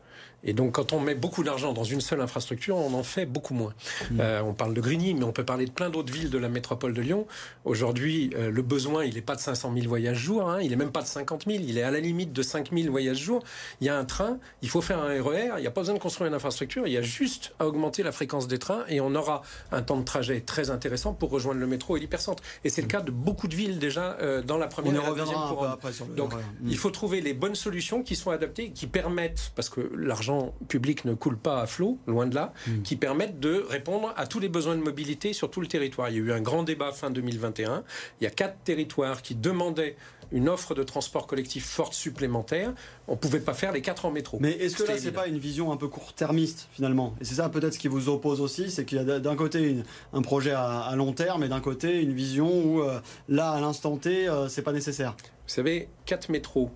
Et 0.43 0.53
donc, 0.53 0.73
quand 0.73 0.93
on 0.93 0.99
met 0.99 1.15
beaucoup 1.15 1.43
d'argent 1.43 1.73
dans 1.73 1.83
une 1.83 2.01
seule 2.01 2.21
infrastructure, 2.21 2.77
on 2.77 2.93
en 2.93 3.03
fait 3.03 3.25
beaucoup 3.25 3.53
moins. 3.53 3.73
Mmh. 4.11 4.19
Euh, 4.19 4.41
on 4.43 4.53
parle 4.53 4.73
de 4.73 4.81
Grigny, 4.81 5.13
mais 5.13 5.23
on 5.23 5.31
peut 5.31 5.43
parler 5.43 5.65
de 5.65 5.71
plein 5.71 5.89
d'autres 5.89 6.13
villes 6.13 6.29
de 6.29 6.37
la 6.37 6.47
métropole 6.47 6.93
de 6.93 7.01
Lyon. 7.01 7.25
Aujourd'hui, 7.65 8.29
euh, 8.35 8.51
le 8.51 8.61
besoin, 8.61 9.03
il 9.03 9.15
n'est 9.15 9.21
pas 9.21 9.35
de 9.35 9.41
500 9.41 9.73
000 9.73 9.87
voyages 9.87 10.17
jour, 10.17 10.49
hein, 10.49 10.59
il 10.61 10.69
n'est 10.69 10.75
même 10.75 10.91
pas 10.91 11.01
de 11.01 11.07
50 11.07 11.45
000, 11.47 11.63
il 11.67 11.77
est 11.77 11.83
à 11.83 11.91
la 11.91 11.99
limite 11.99 12.33
de 12.33 12.41
5 12.41 12.71
000 12.71 12.91
voyages 12.91 13.17
jour. 13.17 13.43
Il 13.81 13.87
y 13.87 13.89
a 13.89 13.97
un 13.97 14.05
train, 14.05 14.37
il 14.61 14.69
faut 14.69 14.81
faire 14.81 14.99
un 14.99 15.21
RER, 15.21 15.53
il 15.57 15.61
n'y 15.61 15.67
a 15.67 15.71
pas 15.71 15.81
besoin 15.81 15.95
de 15.95 15.99
construire 15.99 16.27
une 16.27 16.35
infrastructure, 16.35 16.85
il 16.85 16.93
y 16.93 16.97
a 16.97 17.01
juste 17.01 17.53
à 17.59 17.67
augmenter 17.67 18.03
la 18.03 18.11
fréquence 18.11 18.47
des 18.47 18.59
trains 18.59 18.83
et 18.87 19.01
on 19.01 19.15
aura 19.15 19.41
un 19.71 19.81
temps 19.81 19.97
de 19.97 20.05
trajet 20.05 20.41
très 20.41 20.69
intéressant 20.69 21.13
pour 21.13 21.31
rejoindre 21.31 21.59
le 21.59 21.67
métro 21.67 21.97
et 21.97 21.99
l'hypercentre. 21.99 22.43
Et 22.63 22.69
c'est 22.69 22.81
le 22.81 22.87
cas 22.87 23.01
de 23.01 23.11
beaucoup 23.11 23.47
de 23.47 23.55
villes 23.55 23.79
déjà 23.79 24.17
euh, 24.21 24.41
dans 24.41 24.57
la 24.57 24.67
première 24.67 24.93
et 24.93 25.05
la 25.05 25.13
deuxième 25.13 25.39
couronne. 25.47 25.75
Donc, 26.15 26.33
mmh. 26.33 26.37
il 26.67 26.77
faut 26.77 26.91
trouver 26.91 27.21
les 27.21 27.33
bonnes 27.33 27.55
solutions 27.55 28.03
qui 28.03 28.15
sont 28.15 28.31
adaptées, 28.31 28.71
qui 28.71 28.87
permettent, 28.87 29.51
parce 29.55 29.69
que 29.69 29.91
l'argent 29.95 30.26
public 30.67 31.05
ne 31.05 31.13
coule 31.13 31.37
pas 31.37 31.61
à 31.61 31.67
flot, 31.67 31.97
loin 32.07 32.27
de 32.27 32.35
là, 32.35 32.53
hmm. 32.67 32.81
qui 32.81 32.95
permettent 32.95 33.39
de 33.39 33.65
répondre 33.69 34.13
à 34.15 34.27
tous 34.27 34.39
les 34.39 34.49
besoins 34.49 34.75
de 34.75 34.81
mobilité 34.81 35.33
sur 35.33 35.49
tout 35.49 35.61
le 35.61 35.67
territoire. 35.67 36.09
Il 36.09 36.15
y 36.15 36.19
a 36.19 36.23
eu 36.23 36.31
un 36.31 36.41
grand 36.41 36.63
débat 36.63 36.91
fin 36.91 37.09
2021. 37.09 37.83
Il 38.19 38.23
y 38.23 38.27
a 38.27 38.29
quatre 38.29 38.57
territoires 38.63 39.21
qui 39.21 39.35
demandaient 39.35 39.95
une 40.31 40.49
offre 40.49 40.75
de 40.75 40.83
transport 40.83 41.27
collectif 41.27 41.65
forte 41.65 41.93
supplémentaire. 41.93 42.73
On 43.07 43.13
ne 43.13 43.17
pouvait 43.17 43.39
pas 43.39 43.53
faire 43.53 43.71
les 43.71 43.81
quatre 43.81 44.05
en 44.05 44.11
métro. 44.11 44.37
Mais 44.41 44.51
est-ce 44.51 44.75
que 44.75 44.83
là, 44.83 44.97
c'est 44.97 45.11
pas 45.11 45.27
une 45.27 45.37
vision 45.37 45.71
un 45.71 45.77
peu 45.77 45.87
court-termiste 45.87 46.67
finalement? 46.71 47.15
Et 47.21 47.25
c'est 47.25 47.35
ça 47.35 47.49
peut-être 47.49 47.73
ce 47.73 47.79
qui 47.79 47.87
vous 47.87 48.09
oppose 48.09 48.41
aussi, 48.41 48.69
c'est 48.69 48.85
qu'il 48.85 48.97
y 48.97 49.01
a 49.01 49.19
d'un 49.19 49.35
côté 49.35 49.77
un 50.13 50.21
projet 50.21 50.51
à, 50.51 50.93
long 50.95 51.13
terme 51.13 51.43
et 51.43 51.47
d'un 51.47 51.61
côté 51.61 52.01
une 52.01 52.13
vision 52.13 52.47
où 52.47 52.81
euh, 52.81 52.99
là, 53.29 53.51
à 53.51 53.61
l'instant 53.61 53.97
T, 53.97 54.27
euh, 54.27 54.49
c'est 54.49 54.61
pas 54.61 54.73
nécessaire. 54.73 55.15
Vous 55.21 55.53
savez, 55.53 55.89
quatre 56.05 56.29
métros 56.29 56.71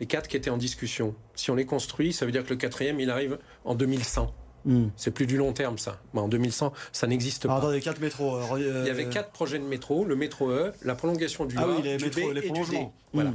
les 0.00 0.06
quatre 0.06 0.28
qui 0.28 0.36
étaient 0.36 0.50
en 0.50 0.56
discussion, 0.56 1.14
si 1.34 1.50
on 1.50 1.54
les 1.54 1.66
construit, 1.66 2.12
ça 2.12 2.26
veut 2.26 2.32
dire 2.32 2.44
que 2.44 2.50
le 2.50 2.56
quatrième, 2.56 3.00
il 3.00 3.10
arrive 3.10 3.38
en 3.64 3.74
2100. 3.74 4.32
Hmm. 4.64 4.88
C'est 4.96 5.10
plus 5.10 5.26
du 5.26 5.36
long 5.36 5.52
terme, 5.52 5.76
ça. 5.76 6.00
en 6.14 6.26
2100, 6.26 6.72
ça 6.92 7.06
n'existe 7.06 7.46
pas. 7.46 7.56
Attendez, 7.56 7.80
quatre 7.80 8.00
métros. 8.00 8.36
Euh, 8.36 8.82
il 8.82 8.86
y 8.86 8.90
avait 8.90 9.08
quatre 9.08 9.30
projets 9.30 9.58
de 9.58 9.64
métro 9.64 10.04
le 10.04 10.16
métro 10.16 10.50
E, 10.50 10.72
la 10.82 10.94
prolongation 10.94 11.44
du 11.44 11.54
ah 11.58 11.64
A, 11.64 11.82
les, 11.82 11.98
métro, 11.98 12.32
les 12.32 12.42
prolongements. 12.42 12.94
Voilà. 13.12 13.34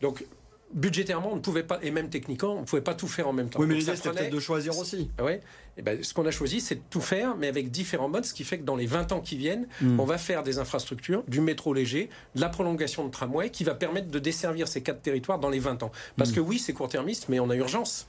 Donc, 0.00 0.26
budgétairement, 0.74 1.32
on 1.32 1.36
ne 1.36 1.40
pouvait 1.40 1.62
pas, 1.62 1.78
et 1.82 1.90
même 1.90 2.10
techniquement, 2.10 2.54
on 2.54 2.60
ne 2.60 2.66
pouvait 2.66 2.82
pas 2.82 2.94
tout 2.94 3.08
faire 3.08 3.28
en 3.28 3.32
même 3.32 3.48
temps. 3.48 3.60
Oui, 3.60 3.66
mais 3.66 3.74
l'idée, 3.74 3.96
c'était 3.96 4.10
peut-être 4.10 4.32
de 4.32 4.40
choisir 4.40 4.76
aussi. 4.78 5.10
Ah 5.18 5.24
ouais. 5.24 5.40
Et 5.78 5.82
ben, 5.82 6.02
ce 6.02 6.14
qu'on 6.14 6.24
a 6.26 6.30
choisi, 6.30 6.60
c'est 6.60 6.76
de 6.76 6.80
tout 6.88 7.00
faire, 7.00 7.36
mais 7.36 7.48
avec 7.48 7.70
différents 7.70 8.08
modes, 8.08 8.24
ce 8.24 8.32
qui 8.32 8.44
fait 8.44 8.58
que 8.58 8.64
dans 8.64 8.76
les 8.76 8.86
20 8.86 9.12
ans 9.12 9.20
qui 9.20 9.36
viennent, 9.36 9.68
hmm. 9.80 10.00
on 10.00 10.04
va 10.04 10.16
faire 10.18 10.42
des 10.42 10.58
infrastructures, 10.58 11.22
du 11.28 11.40
métro 11.40 11.74
léger, 11.74 12.08
de 12.34 12.40
la 12.40 12.48
prolongation 12.48 13.04
de 13.04 13.10
tramway, 13.10 13.50
qui 13.50 13.64
va 13.64 13.74
permettre 13.74 14.08
de 14.08 14.18
desservir 14.18 14.68
ces 14.68 14.82
quatre 14.82 15.02
territoires 15.02 15.38
dans 15.38 15.50
les 15.50 15.58
20 15.58 15.82
ans. 15.82 15.92
Parce 16.16 16.30
hmm. 16.30 16.34
que 16.34 16.40
oui, 16.40 16.58
c'est 16.58 16.72
court-termiste, 16.72 17.28
mais 17.28 17.40
on 17.40 17.50
a 17.50 17.56
urgence. 17.56 18.06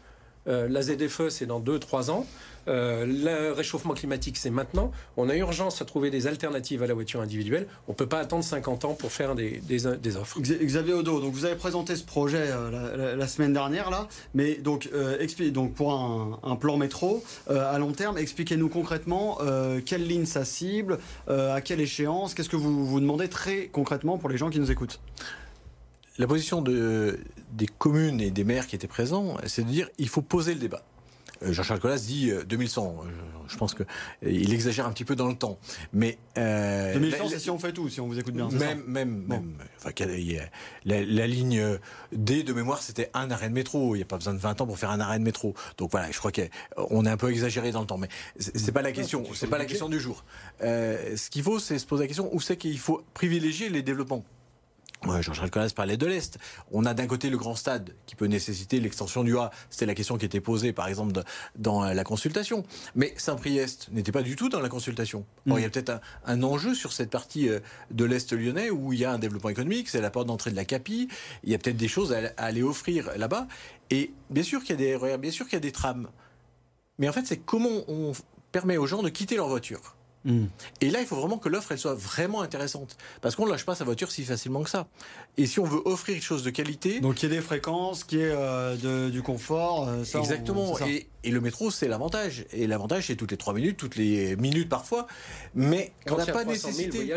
Euh, 0.48 0.68
la 0.70 0.82
ZFE, 0.82 1.30
c'est 1.30 1.46
dans 1.46 1.60
2-3 1.60 2.12
ans. 2.12 2.26
Euh, 2.68 3.06
le 3.06 3.54
réchauffement 3.54 3.94
climatique, 3.94 4.38
c'est 4.38 4.50
maintenant. 4.50 4.92
On 5.16 5.30
a 5.30 5.36
urgence 5.36 5.82
à 5.82 5.86
trouver 5.86 6.10
des 6.10 6.28
alternatives 6.28 6.84
à 6.84 6.88
la 6.88 6.94
voiture 6.94 7.22
individuelle. 7.22 7.68
On 7.88 7.92
ne 7.92 7.96
peut 7.96 8.08
pas 8.08 8.20
attendre 8.20 8.44
50 8.44 8.86
ans 8.86 8.94
pour 8.94 9.12
faire 9.12 9.36
des, 9.36 9.88
offres. 10.18 10.40
Xavier 10.42 10.94
Odo, 10.94 11.22
donc 11.22 11.34
vous 11.34 11.46
avez 11.46 11.56
présenté 11.56 11.96
ce 11.96 12.04
projet 12.04 12.46
euh, 12.50 13.16
la, 13.16 13.28
semaine 13.28 13.54
dernière, 13.54 13.90
là, 13.90 14.08
mais 14.34 14.56
donc, 14.56 14.90
euh, 14.94 15.26
donc 15.52 15.74
pour 15.74 15.94
un, 15.94 16.56
plan 16.56 16.78
métro 16.78 17.24
à 17.50 17.78
long 17.78 17.92
terme, 17.92 18.18
expliquez-nous 18.18 18.70
concrètement 18.70 19.38
quelle 19.86 20.08
ligne 20.08 20.26
ça 20.26 20.44
cible, 20.44 20.98
à 21.28 21.62
quelle 21.62 21.80
échéance, 21.80 22.34
qu'est-ce 22.34 22.50
que 22.50 22.56
vous 22.56 22.86
vous 22.86 23.00
demandez 23.00 23.28
très 23.28 23.68
concrètement 23.68 24.18
pour 24.18 24.30
les 24.30 24.38
gens 24.38 24.50
qui 24.50 24.60
nous 24.60 24.72
écoutent? 24.72 25.00
La 26.18 26.28
position 26.28 26.62
de, 26.62 27.20
des 27.52 27.68
communes 27.68 28.22
et 28.22 28.32
des 28.32 28.44
maires 28.44 28.68
qui 28.68 28.76
étaient 28.76 28.88
présents, 28.88 29.38
c'est 29.46 29.64
de 29.64 29.70
dire 29.70 29.90
il 29.98 30.10
faut 30.10 30.22
poser 30.22 30.54
le 30.54 30.60
débat. 30.60 30.84
Euh, 31.44 31.54
Jean-Charles 31.54 31.80
Collas 31.80 32.04
dit 32.08 32.32
2100. 32.48 32.96
Euh, 33.00 33.10
je 33.48 33.56
pense 33.56 33.74
qu'il 33.74 33.86
euh, 34.26 34.54
exagère 34.54 34.86
un 34.88 34.92
petit 34.92 35.06
peu 35.06 35.16
dans 35.16 35.28
le 35.28 35.36
temps. 35.36 35.58
Mais 35.94 36.18
2100, 36.36 37.30
c'est 37.30 37.40
si 37.40 37.50
on 37.50 37.60
fait 37.60 37.72
tout, 37.72 37.90
si 37.90 38.02
on 38.02 38.08
vous 38.08 38.20
écoute 38.20 38.34
bien. 38.34 38.50
Même, 38.50 38.84
même, 38.88 39.24
même. 39.28 39.54
Enfin, 39.78 39.92
la, 40.86 41.28
ligne 41.28 41.78
D 42.12 42.44
de 42.44 42.54
mémoire, 42.54 42.82
c'était 42.82 43.10
un 43.14 43.32
arrêt 43.32 43.50
de 43.50 43.54
métro. 43.54 43.96
Il 43.96 44.00
n'y 44.00 44.04
a 44.04 44.06
pas 44.06 44.18
besoin 44.18 44.34
de 44.34 44.40
20 44.40 44.62
ans 44.62 44.68
pour 44.68 44.78
faire 44.78 44.92
un 44.92 45.00
arrêt 45.00 45.20
de 45.20 45.24
métro. 45.24 45.54
Donc 45.78 45.92
voilà, 45.92 46.12
je 46.12 46.18
crois 46.18 46.32
qu'on 46.32 47.06
est 47.06 47.10
un 47.10 47.18
peu 47.18 47.30
exagéré 47.30 47.72
dans 47.72 47.82
le 47.82 47.88
temps. 47.88 47.98
Mais 47.98 48.10
c'est 48.38 48.72
pas 48.72 48.82
la 48.82 48.92
question. 48.92 49.24
C'est 49.34 49.48
pas 49.48 49.58
la 49.58 49.66
question 49.66 49.90
du 49.90 50.00
jour. 50.00 50.26
ce 50.60 51.30
qu'il 51.30 51.44
faut, 51.44 51.60
c'est 51.60 51.80
se 51.80 51.86
poser 51.86 52.04
la 52.04 52.08
question 52.08 52.30
où 52.34 52.42
c'est 52.42 52.58
qu'il 52.58 52.80
faut 52.80 53.04
privilégier 53.14 53.70
les 53.70 53.82
développements? 53.82 54.24
Jean-Charles 55.04 55.50
Collas 55.50 55.72
parlait 55.76 55.98
de 55.98 56.06
l'Est. 56.06 56.38
On 56.72 56.86
a 56.86 56.94
d'un 56.94 57.08
côté 57.08 57.30
le 57.30 57.38
grand 57.38 57.56
stade 57.56 57.94
qui 58.06 58.16
peut 58.16 58.26
nécessiter 58.26 58.80
l'extension 58.80 59.24
du 59.24 59.38
A. 59.38 59.52
C'était 59.70 59.86
la 59.86 59.96
question 59.96 60.18
qui 60.18 60.26
était 60.26 60.42
posée, 60.42 60.74
par 60.74 60.88
exemple, 60.88 61.22
dans 61.56 61.84
la 61.84 62.04
consultation. 62.04 62.66
Mais 62.96 63.14
Saint-Priest 63.18 63.90
n'était 63.92 64.12
pas 64.12 64.22
du 64.22 64.36
tout 64.36 64.50
dans 64.50 64.60
la 64.60 64.70
consultation. 64.70 65.26
il 65.46 65.60
y 65.60 65.66
a 65.66 65.70
peut-être 65.70 66.02
un, 66.26 66.44
enjeu 66.44 66.74
sur 66.74 66.94
cette 66.94 67.10
partie 67.10 67.50
euh, 67.50 67.60
de 67.92 68.06
l'Est 68.06 68.32
lyonnais 68.34 68.70
où 68.70 68.94
il 68.94 69.00
y 69.00 69.06
a 69.06 69.12
un 69.12 69.20
développement 69.20 69.50
économique, 69.50 69.90
c'est 69.90 70.02
la 70.02 70.10
porte 70.10 70.28
d'entrée 70.28 70.52
de 70.52 70.56
la 70.56 70.66
CAPI. 70.66 71.08
Il 71.44 71.50
y 71.50 71.56
a 71.56 71.58
peut-être 71.58 71.78
des 71.78 71.88
choses 71.88 72.14
à, 72.14 72.32
aller 72.38 72.64
offrir 72.64 73.12
là-bas. 73.18 73.48
Et 73.90 74.12
bien 74.30 74.44
sûr 74.44 74.62
qu'il 74.64 74.80
y 74.82 74.96
a 74.96 74.98
des 74.98 75.18
bien 75.18 75.32
sûr 75.32 75.46
qu'il 75.46 75.54
y 75.54 75.58
a 75.58 75.62
des 75.62 75.72
trams. 75.72 76.10
Mais 77.00 77.08
en 77.08 77.14
fait, 77.14 77.26
c'est 77.26 77.38
comment 77.38 77.84
on 77.88 78.14
permet 78.52 78.78
aux 78.78 78.88
gens 78.88 79.04
de 79.04 79.10
quitter 79.10 79.36
leur 79.36 79.48
voiture. 79.48 79.97
Hmm. 80.28 80.48
Et 80.82 80.90
là, 80.90 81.00
il 81.00 81.08
faut 81.08 81.16
vraiment 81.16 81.38
que 81.38 81.48
l'offre 81.48 81.72
elle 81.72 81.80
soit 81.80 81.94
vraiment 81.94 82.42
intéressante, 82.42 82.98
parce 83.22 83.38
qu'on 83.38 83.46
ne 83.46 83.52
lâche 83.52 83.66
pas 83.66 83.76
sa 83.76 83.86
voiture 83.86 84.12
si 84.12 84.26
facilement 84.26 84.62
que 84.62 84.70
ça. 84.70 84.88
Et 85.38 85.46
si 85.46 85.62
on 85.62 85.64
veut 85.64 85.82
offrir 85.86 86.16
quelque 86.16 86.26
chose 86.26 86.44
de 86.44 86.50
qualité, 86.50 87.00
donc 87.00 87.24
il 87.24 87.30
y 87.30 87.32
ait 87.32 87.36
des 87.38 87.42
fréquences, 87.42 88.04
qu'il 88.04 88.20
y 88.20 88.24
ait 88.24 88.32
euh, 88.36 89.10
du 89.10 89.22
confort, 89.22 89.88
euh, 89.88 90.04
exactement. 90.04 90.78
et, 90.86 91.08
le 91.24 91.40
métro, 91.40 91.72
c'est 91.72 91.88
l'avantage. 91.88 92.46
Et 92.52 92.68
l'avantage, 92.68 93.08
c'est 93.08 93.16
toutes 93.16 93.32
les 93.32 93.38
trois 93.38 93.54
minutes, 93.54 93.78
toutes 93.78 93.96
les 93.96 94.36
minutes 94.36 94.68
parfois, 94.68 95.08
mais 95.56 95.94
on 96.10 96.18
n'a 96.18 96.26
pas 96.26 96.44
nécessité. 96.44 97.10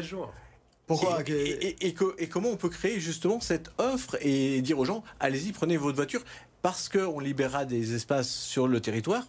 Pourquoi 0.87 1.19
et, 1.29 1.77
et, 1.87 2.29
comment 2.29 2.49
on 2.49 2.57
peut 2.57 2.69
créer 2.69 2.99
justement 2.99 3.41
cette 3.41 3.71
offre 3.79 4.17
et 4.21 4.61
dire 4.61 4.79
aux 4.79 4.85
gens 4.85 5.05
allez-y, 5.21 5.53
prenez 5.53 5.77
votre 5.77 5.95
voiture 5.95 6.23
parce 6.63 6.89
qu'on 6.89 7.21
libérera 7.21 7.65
des 7.65 7.95
espaces 7.95 8.29
sur 8.29 8.67
le 8.67 8.81
territoire 8.81 9.25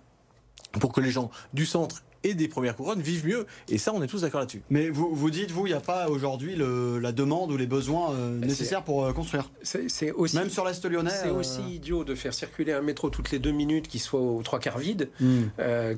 pour 0.80 0.92
que 0.92 1.02
les 1.02 1.12
gens 1.12 1.30
du 1.54 1.68
centre 1.68 2.04
et 2.24 2.34
des 2.34 2.48
premières 2.48 2.76
couronnes 2.76 3.02
vivent 3.02 3.26
mieux. 3.26 3.46
Et 3.70 3.78
ça, 3.78 3.94
on 3.94 4.02
est 4.02 4.08
tous 4.08 4.22
d'accord 4.22 4.40
là-dessus. 4.42 4.62
Mais 4.70 4.90
vous, 4.90 5.14
vous 5.14 5.30
dites, 5.32 5.52
vous, 5.52 5.68
il 5.68 5.72
n'y 5.72 5.76
a 5.76 5.82
pas 5.82 6.10
aujourd'hui 6.10 6.56
la 6.56 7.12
demande 7.12 7.52
ou 7.52 7.58
les 7.58 7.68
besoins 7.68 8.14
euh, 8.14 8.38
nécessaires 8.38 8.84
pour 8.84 9.06
euh, 9.06 9.14
construire 9.14 9.50
C'est 9.64 10.12
aussi 10.12 10.36
même 10.36 10.50
sur 10.50 10.66
l'est 10.66 10.84
lyonnais. 10.86 11.12
C'est 11.12 11.30
euh, 11.30 11.34
aussi 11.34 11.62
idiot 11.62 12.04
de 12.04 12.16
faire 12.16 12.34
circuler 12.34 12.74
un 12.74 12.82
métro 12.82 13.10
toutes 13.10 13.32
les 13.32 13.40
deux 13.40 13.52
minutes 13.52 13.88
qui 13.88 14.00
soit 14.00 14.20
aux 14.20 14.42
trois 14.44 14.60
quarts 14.60 14.78
vide 14.78 15.10
hmm. 15.20 15.44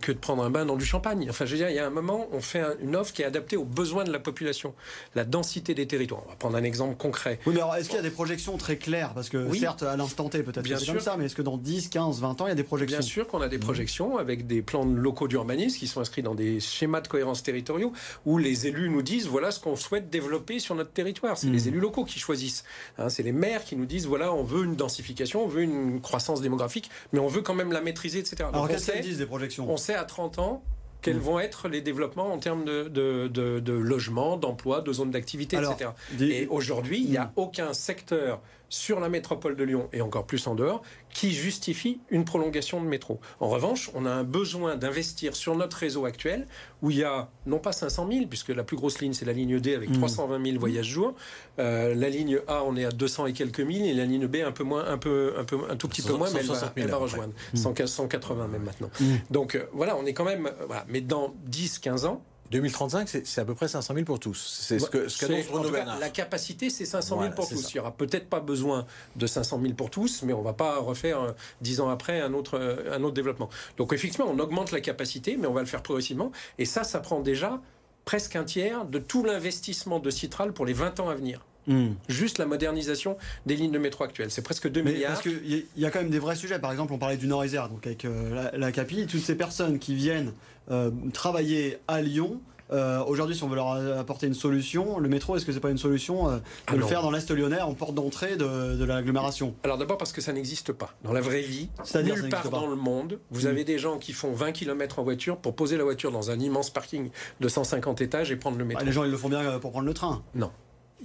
que 0.01 0.12
de 0.12 0.18
prendre 0.18 0.44
un 0.44 0.50
bain 0.50 0.65
dans 0.65 0.75
du 0.75 0.86
champagne. 0.86 1.27
Enfin, 1.30 1.46
je 1.46 1.51
veux 1.51 1.58
dire, 1.58 1.70
il 1.70 1.75
y 1.75 1.80
a 1.80 1.86
un 1.86 1.92
moment, 1.92 2.27
on 2.32 2.42
fait 2.42 2.63
une 2.82 2.96
offre 2.96 3.13
qui 3.13 3.22
est 3.22 3.25
adaptée 3.25 3.58
aux 3.58 3.65
besoins 3.65 4.03
de 4.03 4.12
la 4.12 4.20
population, 4.20 4.74
la 5.15 5.25
densité 5.25 5.74
des 5.74 5.88
territoires. 5.88 6.24
On 6.25 6.30
va 6.30 6.36
prendre 6.36 6.58
un 6.58 6.63
exemple 6.63 6.96
concret. 6.98 7.39
Oui, 7.46 7.53
mais 7.53 7.62
alors 7.62 7.75
est-ce 7.75 7.89
qu'il 7.89 7.98
y 7.98 8.00
a 8.00 8.03
des 8.03 8.10
projections 8.10 8.58
très 8.58 8.77
claires? 8.77 9.13
Parce 9.13 9.30
que 9.30 9.53
certes, 9.53 9.84
à 9.84 9.96
l'instant 9.98 10.30
T, 10.30 10.44
peut-être 10.44 10.65
c'est 10.65 10.86
comme 10.86 11.00
ça, 11.00 11.15
mais 11.18 11.25
est-ce 11.25 11.36
que 11.36 11.42
dans 11.42 11.58
10, 11.58 11.89
15, 11.89 12.22
20 12.22 12.42
ans, 12.42 12.46
il 12.48 12.50
y 12.50 12.51
a 12.51 12.56
des 12.56 12.63
projections? 12.63 13.00
Bien 13.00 13.08
sûr 13.08 13.27
qu'on 13.27 13.42
a 13.42 13.48
des 13.48 13.60
projections 13.60 14.18
avec 14.18 14.48
des 14.48 14.62
plans 14.62 14.86
locaux 14.86 15.27
d'urbanisme 15.27 15.77
qui 15.77 15.88
sont 15.88 16.01
inscrits 16.01 16.12
dans 16.22 16.36
des 16.36 16.60
schémas 16.60 17.01
de 17.01 17.08
cohérence 17.08 17.43
territoriaux 17.43 17.93
où 18.25 18.38
les 18.38 18.67
élus 18.67 18.89
nous 18.89 19.01
disent 19.01 19.27
voilà 19.27 19.51
ce 19.51 19.60
qu'on 19.60 19.75
souhaite 19.75 20.10
développer 20.10 20.60
sur 20.60 20.75
notre 20.75 20.91
territoire. 20.91 21.38
C'est 21.38 21.48
les 21.48 21.65
mmh. 21.65 21.67
élus 21.67 21.79
locaux 21.79 22.05
qui 22.05 22.20
choisissent. 22.20 22.63
Hein, 22.98 23.10
c'est 23.10 23.24
les 23.24 23.32
maires 23.32 23.63
qui 23.63 23.75
nous 23.75 23.86
disent 23.86 24.08
voilà, 24.08 24.34
on 24.34 24.43
veut 24.43 24.65
une 24.65 24.75
densification, 24.75 25.43
on 25.43 25.48
veut 25.48 25.63
une 25.63 26.01
croissance 26.01 26.41
démographique, 26.41 26.89
mais 27.12 27.20
on 27.20 27.27
veut 27.27 27.41
quand 27.41 27.55
même 27.55 27.72
la 27.72 27.82
maîtriser, 27.82 28.20
etc. 28.20 28.50
Alors 28.51 28.67
qu'est-ce 28.67 28.91
qu'elles 28.91 29.01
disent 29.01 29.17
des 29.17 29.25
projections? 29.25 29.70
On 29.70 29.77
sait 29.77 29.96
à 29.96 30.03
30 30.03 30.39
ans 30.39 30.63
quels 31.01 31.17
mmh. 31.17 31.20
vont 31.20 31.39
être 31.39 31.67
les 31.67 31.82
développements 31.82 32.32
en 32.32 32.39
termes 32.39 32.63
de, 32.63 32.88
de, 32.88 33.27
de, 33.27 33.74
logement, 33.74 34.38
d'emploi, 34.38 34.82
de 34.82 34.93
zones 34.93 35.12
d'activité, 35.12 35.58
etc. 35.58 35.91
Et 36.20 36.48
aujourd'hui, 36.48 37.01
il 37.03 37.10
n'y 37.10 37.17
a 37.17 37.34
aucun 37.36 37.74
secteur 37.74 38.41
sur 38.74 39.00
la 39.00 39.08
métropole 39.08 39.56
de 39.56 39.63
Lyon 39.63 39.88
et 39.94 40.01
encore 40.01 40.25
plus 40.25 40.48
en 40.48 40.56
dehors 40.56 40.82
qui 41.12 41.32
justifie 41.32 42.00
une 42.10 42.25
prolongation 42.25 42.82
de 42.82 42.88
métro. 42.88 43.20
En 43.39 43.48
revanche, 43.48 43.92
on 43.94 44.08
a 44.08 44.10
un 44.10 44.24
besoin 44.24 44.77
d'investir 44.77 45.36
sur 45.36 45.56
notre 45.56 45.77
réseau 45.77 46.06
actuel 46.06 46.48
où 46.82 46.89
il 46.89 46.98
y 46.98 47.03
a 47.03 47.30
non 47.46 47.60
pas 47.60 47.72
500 47.72 48.08
000 48.12 48.25
puisque 48.25 48.50
la 48.50 48.63
plus 48.63 48.75
grosse 48.75 49.00
ligne 49.00 49.13
c'est 49.13 49.25
la 49.25 49.34
ligne 49.34 49.60
D 49.60 49.75
avec 49.75 49.92
320 49.92 50.39
mmh. 50.39 50.46
000 50.46 50.60
voyages 50.60 50.88
jour. 50.88 51.13
Euh, 51.60 51.94
la 51.94 52.10
ligne 52.10 52.39
A 52.48 52.63
on 52.63 52.75
est 52.75 52.86
à 52.86 52.89
200 52.89 53.27
et 53.27 53.34
quelques 53.34 53.60
mille 53.60 53.86
et 53.86 53.94
la 53.94 54.06
ligne 54.06 54.25
B 54.25 54.38
un 54.38 54.51
peu 54.51 54.63
moins, 54.63 54.88
un 54.88 54.98
peu, 54.98 55.36
un 55.38 55.44
peu, 55.44 55.60
un 55.70 55.75
tout 55.75 55.88
petit 55.88 56.01
peu 56.01 56.13
moins, 56.13 56.30
mais 56.34 56.39
elle 56.75 56.89
va, 56.89 56.98
rejoindre 56.98 57.34
180 57.53 58.48
même 58.48 58.63
maintenant. 58.63 58.89
Mmh. 59.00 59.06
Donc 59.30 59.53
euh, 59.53 59.65
voilà, 59.74 59.96
on 59.98 60.06
est 60.08 60.13
quand 60.13 60.25
même, 60.25 60.50
voilà. 60.65 60.84
mais 60.88 61.01
dans 61.01 61.36
10-15 61.51 62.08
ans 62.08 62.24
2035, 62.53 63.10
c'est 63.24 63.41
à 63.41 63.45
peu 63.45 63.55
près 63.55 63.67
500 63.67 63.93
000 63.93 64.05
pour 64.05 64.19
tous. 64.19 64.60
C'est 64.62 64.79
ce 64.79 64.89
que 64.89 65.07
ce 65.07 65.50
Bruno 65.50 65.69
La 66.00 66.10
capacité, 66.10 66.69
c'est 66.69 66.86
500 66.86 67.22
000 67.22 67.33
pour 67.33 67.50
tous. 67.50 67.72
Il 67.72 67.77
n'y 67.77 67.79
aura 67.79 67.91
peut-être 67.91 68.29
pas 68.29 68.39
besoin 68.39 68.86
de 69.15 69.27
500 69.27 69.60
000 69.62 69.74
pour 69.74 69.89
tous, 69.89 70.24
mais 70.24 70.33
on 70.33 70.39
ne 70.39 70.43
va 70.43 70.53
pas 70.53 70.79
refaire 70.79 71.33
dix 71.62 71.81
ans 71.81 71.89
après 71.89 72.22
un 72.22 72.33
autre, 72.33 72.60
un 72.91 73.03
autre 73.03 73.13
développement. 73.13 73.50
Donc 73.77 73.93
effectivement, 73.93 74.27
on 74.29 74.39
augmente 74.39 74.72
la 74.72 74.81
capacité, 74.81 75.36
mais 75.38 75.48
on 75.48 75.53
va 75.53 75.62
le 75.62 75.67
faire 75.67 75.83
progressivement. 75.83 76.31
Et 76.57 76.65
ça, 76.65 76.83
ça 76.83 77.00
prend 77.00 77.19
déjà 77.22 77.60
presque 78.05 78.36
un 78.36 78.43
tiers 78.43 78.86
de 78.86 79.00
tout 79.00 79.24
l'investissement 79.24 80.00
de 80.00 80.10
Citral 80.10 80.53
pour 80.53 80.65
les 80.65 80.74
20 80.74 81.00
ans 81.00 81.10
à 81.10 81.15
venir. 81.15 81.41
Hmm. 81.67 81.93
Juste 82.10 82.38
la 82.38 82.46
modernisation 82.46 83.17
des 83.46 83.55
lignes 83.55 83.72
de 83.72 83.79
métro 83.79 84.03
actuelles. 84.03 84.32
C'est 84.32 84.41
presque 84.41 84.70
2 84.70 84.82
milliards. 84.82 85.13
Parce 85.13 85.22
qu'il 85.24 85.65
y, 85.77 85.86
a 85.86 85.91
quand 85.91 86.00
même 86.00 86.10
des 86.10 86.20
vrais 86.20 86.36
sujets. 86.36 86.60
Par 86.60 86.72
exemple, 86.72 86.93
on 86.93 86.98
parlait 86.98 87.17
du 87.17 87.27
Nord-Isère, 87.27 87.70
donc 87.70 87.86
avec 87.86 88.05
euh, 88.05 88.51
la, 88.53 88.72
CAPI. 88.72 89.08
Toutes 89.08 89.22
ces 89.22 89.36
personnes 89.36 89.79
qui 89.79 89.96
viennent 89.96 90.34
euh, 90.72 90.91
travailler 91.13 91.77
à 91.88 92.01
Lyon, 92.01 92.41
euh, 92.72 93.03
Aujourd'hui, 93.03 93.36
si 93.36 93.43
on 93.43 93.50
veut 93.50 93.58
leur 93.58 93.72
apporter 94.00 94.25
une 94.25 94.34
solution, 94.34 94.98
le 94.98 95.08
métro, 95.08 95.36
est-ce 95.36 95.46
que 95.46 95.51
c'est 95.51 95.60
pas 95.60 95.70
une 95.70 95.77
solution 95.77 96.32
de 96.32 96.41
ah 96.65 96.75
le 96.75 96.84
faire 96.84 97.03
dans 97.03 97.12
l'Est 97.12 97.29
lyonnais 97.29 97.62
en 97.62 97.74
porte 97.75 97.93
d'entrée 97.93 98.36
de, 98.36 98.84
l'agglomération? 98.84 99.53
Alors 99.63 99.77
d'abord 99.77 99.98
parce 99.98 100.12
que 100.12 100.22
ça 100.22 100.34
n'existe 100.34 100.72
pas. 100.72 100.96
Dans 101.03 101.13
la 101.13 101.22
vraie 101.22 101.41
vie, 101.41 101.70
nulle 102.03 102.29
part 102.29 102.50
dans 102.50 102.65
le 102.65 102.75
monde, 102.75 103.20
vous 103.29 103.46
hmm. 103.46 103.48
avez 103.48 103.63
des 103.63 103.77
gens 103.77 104.00
qui 104.00 104.12
font 104.12 104.32
20 104.32 104.53
km 104.53 105.00
en 105.00 105.03
voiture 105.03 105.38
pour 105.38 105.55
poser 105.55 105.77
la 105.77 105.84
voiture 105.84 106.12
dans 106.12 106.32
un 106.32 106.39
immense 106.39 106.72
parking 106.72 107.12
de 107.41 107.48
150 107.48 108.01
étages 108.01 108.32
et 108.32 108.38
prendre 108.38 108.58
le 108.58 108.65
métro. 108.65 108.82
Ah, 108.82 108.86
les 108.86 108.93
gens, 108.93 109.03
ils 109.03 109.12
le 109.12 109.17
font 109.17 109.29
bien 109.29 109.60
pour 109.60 109.72
prendre 109.72 109.86
le 109.86 109.93
train 109.93 110.24
Non. 110.34 110.50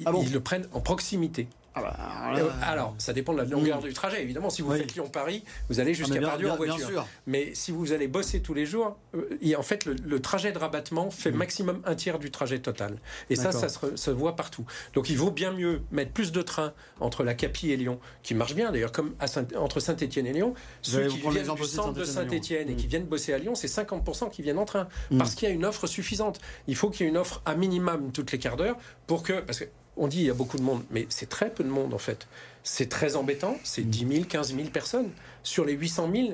Ah 0.06 0.12
ils 0.22 0.32
le 0.32 0.40
prennent 0.40 0.68
en 0.72 0.80
proximité. 0.80 1.48
Ah 1.74 1.82
bah, 1.82 2.38
euh, 2.38 2.50
alors, 2.62 2.94
ça 2.98 3.12
dépend 3.12 3.32
de 3.32 3.38
la 3.38 3.44
longueur 3.44 3.80
du 3.80 3.92
trajet. 3.92 4.22
Évidemment, 4.22 4.50
si 4.50 4.62
vous 4.62 4.72
faites 4.72 4.94
Lyon-Paris, 4.94 5.44
vous 5.68 5.80
allez 5.80 5.94
jusqu'à 5.94 6.20
Pardieu 6.20 6.50
en 6.50 6.56
voiture. 6.56 7.06
Mais 7.26 7.54
si 7.54 7.70
vous 7.70 7.92
allez 7.92 8.08
bosser 8.08 8.40
tous 8.40 8.54
les 8.54 8.66
jours, 8.66 8.96
euh, 9.14 9.54
en 9.56 9.62
fait, 9.62 9.84
le, 9.84 10.20
trajet 10.20 10.52
de 10.52 10.58
rabattement 10.58 11.10
fait 11.10 11.30
mm. 11.30 11.36
maximum 11.36 11.82
un 11.84 11.94
tiers 11.94 12.18
du 12.18 12.30
trajet 12.30 12.58
total. 12.58 12.98
Et 13.30 13.36
ça, 13.36 13.52
ça 13.52 13.68
se, 13.68 14.10
voit 14.10 14.36
partout. 14.36 14.64
Donc, 14.94 15.10
il 15.10 15.16
vaut 15.16 15.30
bien 15.30 15.52
mieux 15.52 15.82
mettre 15.92 16.12
plus 16.12 16.32
de 16.32 16.42
trains 16.42 16.72
entre 17.00 17.22
la 17.22 17.34
Capie 17.34 17.70
et 17.70 17.76
Lyon, 17.76 18.00
qui 18.22 18.34
marche 18.34 18.54
bien 18.54 18.72
d'ailleurs, 18.72 18.92
comme 18.92 19.14
entre 19.56 19.80
Saint-Etienne 19.80 20.26
et 20.26 20.32
Lyon. 20.32 20.54
Ceux 20.82 21.08
qui 21.08 21.18
viennent 21.18 21.54
du 21.54 21.64
centre 21.64 21.92
de 21.92 22.04
Saint-Etienne 22.04 22.68
et 22.70 22.74
qui 22.74 22.86
mm. 22.86 22.90
viennent 22.90 23.06
bosser 23.06 23.32
à 23.32 23.38
Lyon, 23.38 23.54
c'est 23.54 23.68
50% 23.68 24.30
qui 24.30 24.42
viennent 24.42 24.58
en 24.58 24.64
train. 24.64 24.88
Mm. 25.10 25.18
Parce 25.18 25.34
qu'il 25.34 25.48
y 25.48 25.50
a 25.50 25.54
une 25.54 25.64
offre 25.64 25.86
suffisante. 25.86 26.40
Il 26.66 26.76
faut 26.76 26.90
qu'il 26.90 27.04
y 27.04 27.06
ait 27.06 27.10
une 27.10 27.18
offre 27.18 27.42
à 27.44 27.54
minimum 27.54 28.10
toutes 28.12 28.32
les 28.32 28.38
quarts 28.38 28.56
d'heure 28.56 28.76
pour 29.06 29.22
que. 29.22 29.40
Parce 29.40 29.60
que 29.60 29.66
on 29.98 30.08
dit 30.08 30.20
il 30.20 30.26
y 30.26 30.30
a 30.30 30.34
beaucoup 30.34 30.56
de 30.56 30.62
monde, 30.62 30.82
mais 30.90 31.06
c'est 31.08 31.28
très 31.28 31.50
peu 31.50 31.64
de 31.64 31.68
monde 31.68 31.94
en 31.94 31.98
fait. 31.98 32.26
C'est 32.62 32.88
très 32.88 33.16
embêtant, 33.16 33.56
c'est 33.64 33.82
10 33.82 34.06
000, 34.08 34.24
15 34.24 34.54
000 34.54 34.68
personnes 34.68 35.10
sur 35.42 35.64
les 35.64 35.72
800 35.72 36.10
000. 36.14 36.28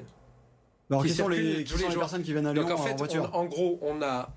Alors, 0.90 1.02
qui, 1.02 1.11
sont 1.11 1.28
les, 1.28 1.64
personnes 1.64 2.23
qui 2.23 2.33
viennent 2.33 2.47
à 2.47 2.52
Lyon 2.52 2.71
en, 2.71 2.76
fait, 2.76 2.94
voiture 2.94 3.30
En 3.33 3.47
gros, 3.47 3.78
on 3.83 4.02
a 4.02 4.30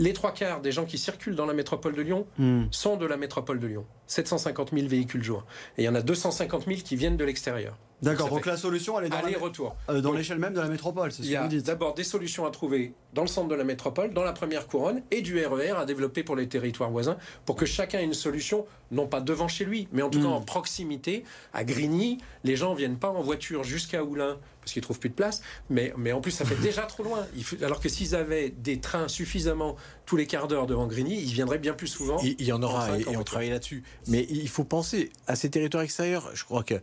les 0.00 0.12
trois 0.12 0.32
quarts 0.32 0.60
des 0.60 0.72
gens 0.72 0.84
qui 0.84 0.98
circulent 0.98 1.36
dans 1.36 1.46
la 1.46 1.54
métropole 1.54 1.94
de 1.94 2.02
Lyon 2.02 2.26
hmm. 2.38 2.64
sont 2.72 2.96
de 2.96 3.06
la 3.06 3.16
métropole 3.16 3.60
de 3.60 3.66
Lyon. 3.68 3.86
750 4.08 4.70
000 4.72 4.88
véhicules 4.88 5.22
jour. 5.22 5.44
Et 5.78 5.82
il 5.82 5.84
y 5.84 5.88
en 5.88 5.94
a 5.94 6.02
250 6.02 6.66
000 6.66 6.80
qui 6.84 6.96
viennent 6.96 7.16
de 7.16 7.24
l'extérieur. 7.24 7.76
D'accord, 8.02 8.28
donc 8.28 8.46
la 8.46 8.56
solution, 8.56 8.98
elle 8.98 9.06
est 9.06 9.08
dans, 9.08 9.40
retour. 9.40 9.76
Euh, 9.88 10.00
dans 10.00 10.12
l'échelle 10.12 10.38
même 10.38 10.54
de 10.54 10.60
la 10.60 10.68
métropole, 10.68 11.12
c'est 11.12 11.22
ce 11.22 11.30
que 11.30 11.40
vous 11.40 11.48
dites. 11.48 11.66
d'abord 11.66 11.94
des 11.94 12.04
solutions 12.04 12.44
à 12.44 12.50
trouver 12.50 12.94
dans 13.14 13.22
le 13.22 13.28
centre 13.28 13.48
de 13.48 13.54
la 13.54 13.64
métropole, 13.64 14.12
dans 14.12 14.24
la 14.24 14.32
première 14.32 14.66
couronne, 14.66 15.02
et 15.10 15.22
du 15.22 15.38
RER 15.44 15.70
e 15.70 15.76
à 15.76 15.84
développer 15.84 16.24
pour 16.24 16.34
les 16.34 16.48
territoires 16.48 16.90
voisins, 16.90 17.16
pour 17.46 17.54
que 17.54 17.64
chacun 17.64 18.00
ait 18.00 18.04
une 18.04 18.14
solution, 18.14 18.66
non 18.90 19.06
pas 19.06 19.20
devant 19.20 19.46
chez 19.46 19.64
lui, 19.64 19.88
mais 19.92 20.02
en 20.02 20.10
tout 20.10 20.20
cas 20.20 20.26
hmm. 20.26 20.32
en 20.32 20.40
proximité. 20.40 21.24
À 21.52 21.62
Grigny, 21.62 22.18
les 22.42 22.56
gens 22.56 22.72
ne 22.72 22.76
viennent 22.76 22.98
pas 22.98 23.10
en 23.10 23.22
voiture 23.22 23.62
jusqu'à 23.62 24.02
Oulin, 24.02 24.38
parce 24.60 24.72
qu'ils 24.72 24.82
trouvent 24.82 24.98
plus 24.98 25.10
de 25.10 25.14
place, 25.14 25.42
mais, 25.70 25.92
mais 25.96 26.12
en 26.12 26.20
plus 26.20 26.32
ça 26.32 26.44
fait 26.44 26.56
déjà 26.60 26.82
trop 26.82 27.04
loin. 27.04 27.26
alors 27.62 27.80
que 27.80 27.88
s'ils 27.88 28.16
avaient 28.16 28.50
des 28.50 28.80
trains 28.80 29.06
suffisamment 29.06 29.76
tous 30.06 30.16
les 30.16 30.26
quarts 30.26 30.48
d'heure 30.48 30.66
devant 30.66 30.88
Grigny, 30.88 31.20
ils 31.20 31.32
viendraient 31.32 31.58
bien 31.58 31.74
plus 31.74 31.86
souvent. 31.86 32.18
Il, 32.22 32.34
il 32.38 32.46
y 32.46 32.52
en 32.52 32.62
aura, 32.62 32.98
et 32.98 33.16
on 33.16 33.22
travaille 33.22 33.50
là-dessus. 33.50 33.84
Mais 34.08 34.26
il 34.28 34.48
faut 34.48 34.64
penser 34.64 35.10
à 35.28 35.36
ces 35.36 35.50
territoires 35.50 35.84
extérieurs. 35.84 36.30
Je 36.34 36.44
crois 36.44 36.64
que 36.64 36.74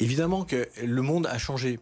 évidemment 0.00 0.44
que 0.44 0.68
le 0.82 1.02
monde 1.02 1.26
a 1.26 1.38
changé. 1.38 1.78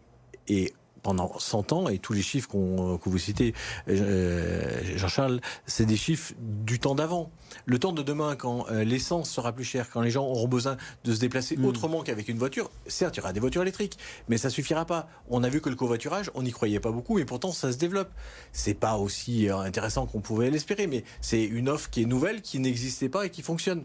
Et 0.49 0.73
pendant 1.05 1.39
100 1.39 1.73
ans, 1.73 1.89
et 1.89 1.99
tous 1.99 2.15
les 2.15 2.23
chiffres 2.23 2.49
que 2.49 3.09
vous 3.09 3.19
citez, 3.19 3.55
euh, 3.89 4.81
Jean-Charles, 4.97 5.41
c'est 5.67 5.85
des 5.85 5.97
chiffres 5.97 6.33
du 6.41 6.81
temps 6.81 6.95
d'avant. 6.95 7.31
Le 7.67 7.79
temps 7.79 7.93
de 7.93 8.03
demain, 8.03 8.35
quand 8.35 8.67
euh, 8.71 8.85
l'essence 8.85 9.31
sera 9.31 9.53
plus 9.53 9.65
chère, 9.65 9.91
quand 9.91 10.01
les 10.01 10.11
gens 10.11 10.25
auront 10.25 10.49
besoin 10.49 10.79
de 11.05 11.13
se 11.13 11.21
déplacer 11.21 11.57
hmm. 11.57 11.67
autrement 11.67 12.03
qu'avec 12.03 12.27
une 12.29 12.39
voiture, 12.39 12.71
certes, 12.87 13.17
il 13.17 13.19
y 13.19 13.21
aura 13.21 13.35
des 13.35 13.41
voitures 13.41 13.63
électriques, 13.63 13.99
mais 14.29 14.39
ça 14.39 14.49
suffira 14.49 14.87
pas. 14.87 15.09
On 15.29 15.45
a 15.45 15.49
vu 15.51 15.61
que 15.61 15.69
le 15.69 15.77
covoiturage, 15.77 16.31
on 16.35 16.43
n'y 16.43 16.53
croyait 16.53 16.81
pas 16.81 16.91
beaucoup, 16.91 17.19
et 17.19 17.27
pourtant 17.27 17.53
ça 17.53 17.71
se 17.71 17.77
développe. 17.77 18.11
C'est 18.53 18.75
pas 18.75 18.97
aussi 18.97 19.51
euh, 19.51 19.59
intéressant 19.59 20.07
qu'on 20.07 20.21
pouvait 20.21 20.51
l'espérer, 20.51 20.87
mais 20.87 21.05
c'est 21.21 21.45
une 21.45 21.69
offre 21.69 21.91
qui 21.91 22.03
est 22.03 22.07
nouvelle, 22.07 22.41
qui 22.41 22.59
n'existait 22.61 23.11
pas 23.11 23.27
et 23.27 23.31
qui 23.31 23.43
fonctionne. 23.43 23.85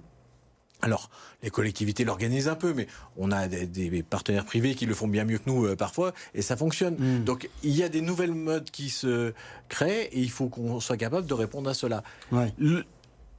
Alors, 0.82 1.10
les 1.44 1.50
collectivités 1.50 2.06
l'organisent 2.06 2.48
un 2.48 2.56
peu, 2.56 2.74
mais 2.74 2.88
on 3.18 3.32
a 3.32 3.48
des, 3.48 4.04
partenaires 4.04 4.46
privés 4.46 4.76
qui 4.76 4.86
le 4.86 4.94
font 4.94 5.08
bien 5.08 5.26
mieux 5.26 5.38
que 5.38 5.50
nous 5.50 5.66
euh, 5.66 5.76
parfois, 5.76 6.14
et 6.34 6.42
ça 6.42 6.56
fonctionne. 6.56 6.96
Hmm. 6.96 7.24
Donc, 7.24 7.50
il 7.64 7.76
y 7.76 7.84
a 7.84 7.90
des 7.90 8.02
nouvelles 8.02 8.34
modes 8.34 8.70
qui 8.72 8.90
se 8.90 9.34
créent, 9.68 10.10
et 10.12 10.20
il 10.20 10.32
faut 10.32 10.48
qu'on 10.48 10.80
soit 10.80 10.98
capable 10.98 11.28
de 11.28 11.34
répondre 11.34 11.70
à 11.70 11.74
cela. 11.74 12.04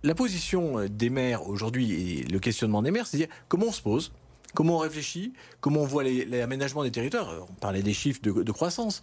la 0.02 0.14
position 0.14 0.86
des 0.88 1.10
maires 1.10 1.46
aujourd'hui 1.46 1.92
et 1.92 2.24
le 2.24 2.38
questionnement 2.38 2.82
des 2.82 2.90
maires, 2.90 3.06
c'est 3.06 3.18
dire 3.18 3.28
comment 3.48 3.66
on 3.66 3.72
se 3.72 3.82
pose, 3.82 4.12
comment 4.54 4.76
on 4.76 4.78
réfléchit, 4.78 5.32
comment 5.60 5.80
on 5.80 5.86
voit 5.86 6.04
l'aménagement 6.04 6.82
des 6.82 6.90
territoires. 6.90 7.46
On 7.50 7.54
parlait 7.54 7.82
des 7.82 7.92
chiffres 7.92 8.20
de, 8.22 8.42
de, 8.42 8.52
croissance. 8.52 9.02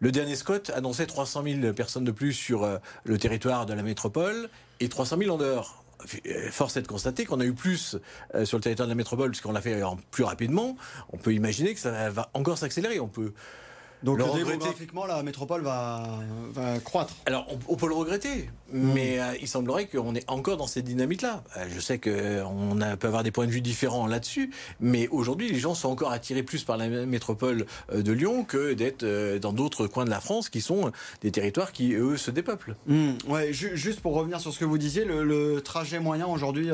Le 0.00 0.12
dernier 0.12 0.36
Scott 0.36 0.70
annonçait 0.74 1.06
300 1.06 1.42
000 1.60 1.72
personnes 1.72 2.04
de 2.04 2.12
plus 2.12 2.32
sur 2.32 2.64
euh, 2.64 2.78
le 3.04 3.18
territoire 3.18 3.66
de 3.66 3.74
la 3.74 3.82
métropole 3.82 4.48
et 4.80 4.88
300 4.88 5.18
000 5.18 5.34
en 5.34 5.38
dehors. 5.38 5.84
Force 6.50 6.76
est 6.76 6.82
de 6.82 6.86
constater 6.86 7.24
qu'on 7.24 7.40
a 7.40 7.44
eu 7.44 7.54
plus 7.54 7.96
euh, 8.34 8.44
sur 8.44 8.58
le 8.58 8.62
territoire 8.62 8.86
de 8.86 8.92
la 8.92 8.96
métropole, 8.96 9.30
puisqu'on 9.30 9.52
l'a 9.52 9.60
fait 9.60 9.80
plus 10.10 10.24
rapidement. 10.24 10.76
On 11.12 11.16
peut 11.16 11.34
imaginer 11.34 11.74
que 11.74 11.80
ça 11.80 12.10
va 12.10 12.30
encore 12.34 12.58
s'accélérer. 12.58 13.00
On 13.00 13.08
peut 13.08 13.32
donc 14.02 14.18
démographiquement, 14.34 15.06
la 15.06 15.22
métropole 15.22 15.62
va, 15.62 16.18
croître. 16.84 17.14
Alors, 17.26 17.46
on, 17.68 17.76
peut 17.76 17.88
le 17.88 17.94
regretter, 17.94 18.50
hmm. 18.72 18.92
mais 18.92 19.20
euh, 19.20 19.34
il 19.40 19.48
semblerait 19.48 19.86
qu'on 19.86 20.14
est 20.14 20.28
encore 20.28 20.56
dans 20.56 20.66
cette 20.66 20.84
dynamique-là. 20.84 21.42
Euh, 21.56 21.66
je 21.74 21.80
sais 21.80 21.98
qu'on 21.98 22.78
peut 22.98 23.06
avoir 23.06 23.22
des 23.22 23.30
points 23.30 23.46
de 23.46 23.50
vue 23.50 23.60
différents 23.60 24.06
là-dessus, 24.06 24.50
mais 24.80 25.08
aujourd'hui, 25.08 25.48
les 25.48 25.58
gens 25.58 25.74
sont 25.74 25.88
encore 25.88 26.12
attirés 26.12 26.42
plus 26.42 26.64
par 26.64 26.76
la 26.76 26.88
métropole 26.88 27.66
euh, 27.92 28.02
de 28.02 28.12
Lyon 28.12 28.44
que 28.44 28.74
d'être 28.74 29.04
dans 29.38 29.52
d'autres 29.52 29.86
coins 29.86 30.04
de 30.04 30.10
la 30.10 30.20
France 30.20 30.48
qui 30.48 30.60
sont 30.60 30.92
des 31.22 31.30
territoires 31.30 31.72
qui, 31.72 31.94
eux, 31.94 32.16
se 32.16 32.30
dépeuplent. 32.30 32.76
Hmm. 32.86 33.12
Ouais, 33.28 33.52
juste 33.52 34.00
pour 34.00 34.14
revenir 34.14 34.40
sur 34.40 34.52
ce 34.52 34.58
que 34.58 34.64
vous 34.64 34.78
disiez, 34.78 35.04
le, 35.04 35.60
trajet 35.60 35.98
moyen 35.98 36.26
aujourd'hui, 36.26 36.68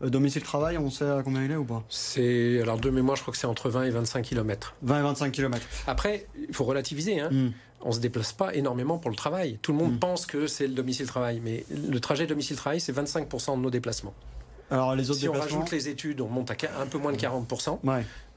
domicile-travail, 0.00 0.78
on 0.78 0.90
sait 0.90 1.08
à 1.08 1.22
combien 1.24 1.44
il 1.44 1.50
est 1.50 1.56
ou 1.56 1.64
pas? 1.64 1.82
C'est, 1.88 2.60
alors 2.60 2.78
de 2.78 2.90
mémoire, 2.90 3.16
je 3.16 3.22
crois 3.22 3.32
que 3.32 3.38
c'est 3.38 3.46
entre 3.46 3.70
20 3.70 3.84
et 3.84 3.90
25 3.90 4.22
km. 4.22 4.74
20 4.82 4.98
et 4.98 5.02
25 5.02 5.32
km. 5.32 5.66
Après, 5.86 6.26
il 6.48 6.54
faut 6.58 6.64
relativiser. 6.64 7.20
Hein. 7.20 7.30
Mm. 7.30 7.52
On 7.82 7.92
se 7.92 8.00
déplace 8.00 8.32
pas 8.32 8.54
énormément 8.54 8.98
pour 8.98 9.10
le 9.10 9.16
travail. 9.16 9.58
Tout 9.62 9.72
le 9.72 9.78
monde 9.78 9.94
mm. 9.94 9.98
pense 9.98 10.26
que 10.26 10.46
c'est 10.46 10.66
le 10.66 10.74
domicile-travail, 10.74 11.40
mais 11.42 11.64
le 11.70 12.00
trajet 12.00 12.26
domicile-travail, 12.26 12.80
c'est 12.80 12.92
25% 12.92 13.56
de 13.56 13.62
nos 13.62 13.70
déplacements. 13.70 14.14
Alors 14.70 14.94
les 14.94 15.10
autres 15.10 15.20
si 15.20 15.28
on 15.28 15.32
rajoute 15.32 15.70
les 15.70 15.88
études, 15.88 16.20
on 16.20 16.28
monte 16.28 16.50
à 16.50 16.54
un 16.78 16.86
peu 16.86 16.98
moins 16.98 17.12
de 17.12 17.16
40%. 17.16 17.78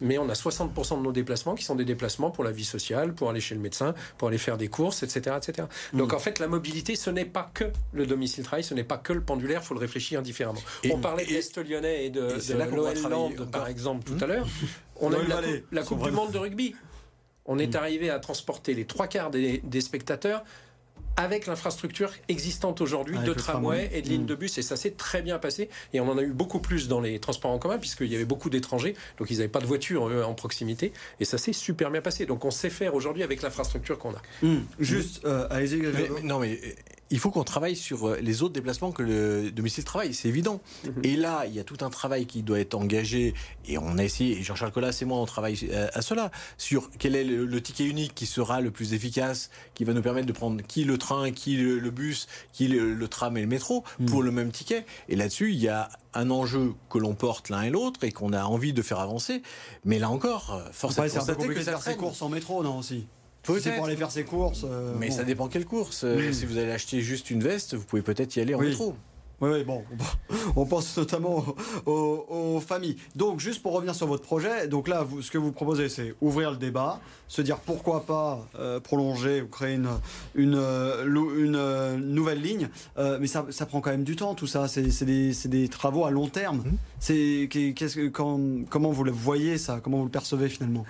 Mais 0.04 0.18
on 0.18 0.30
a 0.30 0.34
60% 0.34 0.98
de 0.98 1.04
nos 1.04 1.12
déplacements 1.12 1.56
qui 1.56 1.64
sont 1.64 1.76
des 1.76 1.84
déplacements 1.86 2.32
pour 2.32 2.44
la 2.44 2.52
vie 2.52 2.64
sociale, 2.64 3.14
pour 3.14 3.30
aller 3.30 3.42
chez 3.42 3.54
le 3.54 3.62
médecin, 3.62 3.94
pour 4.18 4.30
aller 4.30 4.38
faire 4.38 4.58
des 4.58 4.68
courses, 4.68 5.04
etc. 5.04 5.36
etc. 5.38 5.68
Mm. 5.94 5.98
Donc 5.98 6.14
en 6.14 6.20
fait, 6.20 6.40
la 6.40 6.48
mobilité, 6.48 6.96
ce 6.96 7.10
n'est 7.10 7.26
pas 7.26 7.52
que 7.54 7.66
le 7.92 8.06
domicile-travail, 8.06 8.64
ce 8.64 8.74
n'est 8.74 8.86
pas 8.86 8.98
que 8.98 9.14
le 9.14 9.22
pendulaire, 9.22 9.62
il 9.64 9.68
faut 9.68 9.74
le 9.74 9.80
réfléchir 9.80 10.22
différemment. 10.22 10.62
on 10.90 11.00
parlait 11.00 11.26
d'Est 11.26 11.58
lyonnais 11.58 12.06
et 12.06 12.10
de, 12.10 12.22
de 12.22 13.10
Land, 13.10 13.32
par 13.52 13.68
exemple, 13.68 14.06
tout 14.06 14.24
à 14.24 14.28
l'heure. 14.28 14.48
On 15.02 15.12
a 15.12 15.18
eu 15.18 15.64
la 15.72 15.84
Coupe 15.84 16.04
du 16.04 16.12
Monde 16.12 16.32
de 16.32 16.38
rugby. 16.38 16.76
On 17.46 17.60
est 17.60 17.76
mm. 17.76 17.78
arrivé 17.78 18.10
à 18.10 18.20
transporter 18.20 18.74
les 18.74 18.86
trois 18.86 19.08
quarts 19.08 19.32
des, 19.32 19.62
spectateurs 19.82 20.44
avec 21.18 21.46
l'infrastructure 21.46 22.14
existante 22.30 22.80
aujourd'hui 22.80 23.18
de 23.20 23.34
tramway 23.34 23.90
et 23.94 24.02
de 24.02 24.08
lignes 24.08 24.24
mm. 24.24 24.28
de 24.28 24.36
bus 24.36 24.58
et 24.58 24.62
ça 24.62 24.78
s'est 24.78 24.92
très 24.92 25.22
bien 25.22 25.40
passé 25.40 25.70
et 25.94 26.00
on 26.00 26.10
en 26.10 26.18
a 26.18 26.22
eu 26.22 26.32
beaucoup 26.32 26.60
plus 26.60 26.88
dans 26.88 27.02
les 27.02 27.20
transports 27.20 27.52
en 27.52 27.60
commun 27.60 27.78
puisqu'il 27.80 28.08
y 28.08 28.16
avait 28.16 28.26
beaucoup 28.26 28.50
d'étrangers 28.50 28.96
donc 29.18 29.30
ils 29.30 29.38
n'avaient 29.38 29.50
pas 29.50 29.60
de 29.60 29.66
voiture 29.66 30.04
en 30.04 30.34
proximité 30.34 30.94
et 31.20 31.26
ça 31.26 31.38
s'est 31.38 31.52
super 31.52 31.92
bien 31.92 32.02
passé 32.02 32.26
donc 32.26 32.46
on 32.46 32.52
sait 32.52 32.70
faire 32.70 32.96
aujourd'hui 32.96 33.24
avec 33.24 33.42
l'infrastructure 33.42 34.00
qu'on 34.00 34.12
a. 34.12 34.22
Mm. 34.42 34.60
Juste, 34.80 35.26
euh, 35.26 35.48
allez-y. 35.50 35.82
Non 36.24 36.40
mais 36.40 36.60
il 37.12 37.20
faut 37.20 37.30
qu'on 37.30 37.44
travaille 37.44 37.76
sur 37.76 38.08
euh, 38.08 38.18
les 38.22 38.42
autres 38.42 38.54
déplacements 38.54 38.92
que 38.92 39.04
le 39.04 39.52
domicile 39.52 39.84
travail, 39.84 40.14
c'est 40.14 40.30
évident. 40.30 40.62
Mhm. 40.86 40.94
Et 41.04 41.16
là, 41.16 41.44
il 41.46 41.54
y 41.54 41.60
a 41.60 41.64
tout 41.64 41.78
un 41.82 41.90
travail 41.90 42.26
qui 42.26 42.42
doit 42.42 42.60
être 42.60 42.74
engagé, 42.74 43.34
et 43.68 43.78
on 43.78 43.98
a 43.98 44.04
essayé, 44.04 44.40
et 44.40 44.44
Jean-Charles 44.44 44.72
Collas 44.72 44.98
et 45.02 45.06
moi, 45.06 45.20
on 45.20 45.26
travaille 45.26 45.58
euh, 45.72 45.90
à, 45.94 46.02
cela, 46.02 46.32
sur 46.58 46.90
quel 46.98 47.16
est 47.16 47.24
le, 47.24 47.62
ticket 47.62 47.86
unique 47.86 48.16
qui 48.16 48.26
sera 48.26 48.62
le 48.62 48.72
plus 48.72 48.94
efficace, 48.94 49.52
qui 49.76 49.84
va 49.84 49.94
nous 49.94 50.02
permettre 50.02 50.26
de 50.26 50.34
prendre 50.34 50.62
qui 50.64 50.84
le 50.84 50.98
train, 50.98 51.32
qui 51.32 51.58
le, 51.58 51.92
bus, 51.92 52.28
qui 52.54 52.68
le, 52.68 53.08
tram 53.08 53.38
et 53.38 53.42
le 53.42 53.48
métro, 53.48 53.84
mhm. 54.00 54.06
pour 54.08 54.24
le 54.24 54.32
même 54.32 54.52
ticket. 54.52 54.86
Et 55.10 55.16
là-dessus, 55.16 55.52
il 55.52 55.60
y 55.60 55.68
a 55.68 55.90
un 56.14 56.30
enjeu 56.32 56.74
que 56.90 56.98
l'on 56.98 57.14
porte 57.14 57.50
l'un 57.50 57.64
et 57.64 57.70
l'autre 57.70 58.04
et 58.04 58.12
qu'on 58.12 58.34
a 58.34 58.44
envie 58.44 58.74
de 58.74 58.82
faire 58.82 59.00
avancer. 59.00 59.44
Mais 59.86 60.00
là 60.00 60.10
encore, 60.10 60.54
euh, 60.54 60.70
forcément, 60.72 61.08
c'est 61.10 61.20
un 61.20 61.26
peu 61.26 61.36
compliqué 61.36 61.60
de 61.60 61.66
faire 61.66 61.82
ses 61.82 61.96
courses 61.96 62.22
en 62.22 62.30
métro, 62.30 62.64
non 62.64 62.80
aussi 62.80 63.06
c'est 63.44 63.76
pour 63.76 63.86
aller 63.86 63.96
faire 63.96 64.12
ses 64.12 64.24
courses. 64.24 64.66
Euh, 64.66 64.94
mais 65.00 65.12
ça 65.12 65.24
dépend 65.24 65.48
quelle 65.48 65.66
course. 65.66 66.04
Euh, 66.04 66.32
si 66.32 66.46
vous 66.46 66.58
allez 66.58 66.72
acheter 66.72 67.02
juste 67.02 67.30
une 67.30 67.42
veste, 67.42 67.76
vous 67.76 67.84
pouvez 67.84 68.02
peut-être 68.02 68.36
y 68.36 68.40
aller 68.40 68.56
en 68.56 68.60
métro. 68.60 68.96
Oui, 69.40 69.50
oui, 69.54 69.64
bon, 69.64 69.84
on 70.56 70.68
pense 70.68 70.96
notamment 70.98 71.44
aux, 71.88 72.60
familles. 72.60 72.98
Donc, 73.16 73.40
juste 73.40 73.64
pour 73.64 73.74
revenir 73.74 73.96
sur 73.96 74.06
votre 74.06 74.22
projet, 74.22 74.68
donc 74.68 74.88
là, 74.88 75.02
vous, 75.02 75.24
ce 75.24 75.32
que 75.32 75.40
vous 75.40 75.52
proposez, 75.52 75.90
c'est 75.90 76.14
ouvrir 76.22 76.52
le 76.52 76.58
débat, 76.58 77.00
se 77.28 77.42
dire 77.42 77.58
pourquoi 77.58 78.06
pas 78.06 78.48
euh, 78.60 78.80
prolonger 78.80 79.42
ou 79.42 79.48
créer 79.48 79.74
une, 79.74 79.90
une, 80.36 80.54
une, 80.54 81.96
nouvelle 81.96 82.40
ligne, 82.40 82.70
mais 83.20 83.26
ça, 83.26 83.48
ça, 83.50 83.66
prend 83.66 83.82
quand 83.82 83.90
même 83.90 84.04
du 84.04 84.16
temps, 84.16 84.36
tout 84.36 84.46
ça. 84.46 84.68
C'est 84.68 84.84
des, 85.06 85.34
des, 85.46 85.68
travaux 85.70 86.06
à 86.06 86.12
long 86.12 86.28
terme. 86.28 86.58
Mmh. 86.58 86.78
C'est 87.00 87.50
qu'est-ce 87.50 87.96
que, 87.96 88.10
comment 88.10 88.92
vous 88.92 89.04
le 89.04 89.12
voyez 89.12 89.58
ça? 89.58 89.80
Comment 89.82 89.98
vous 89.98 90.06
le 90.06 90.12
percevez 90.12 90.50
finalement? 90.50 90.86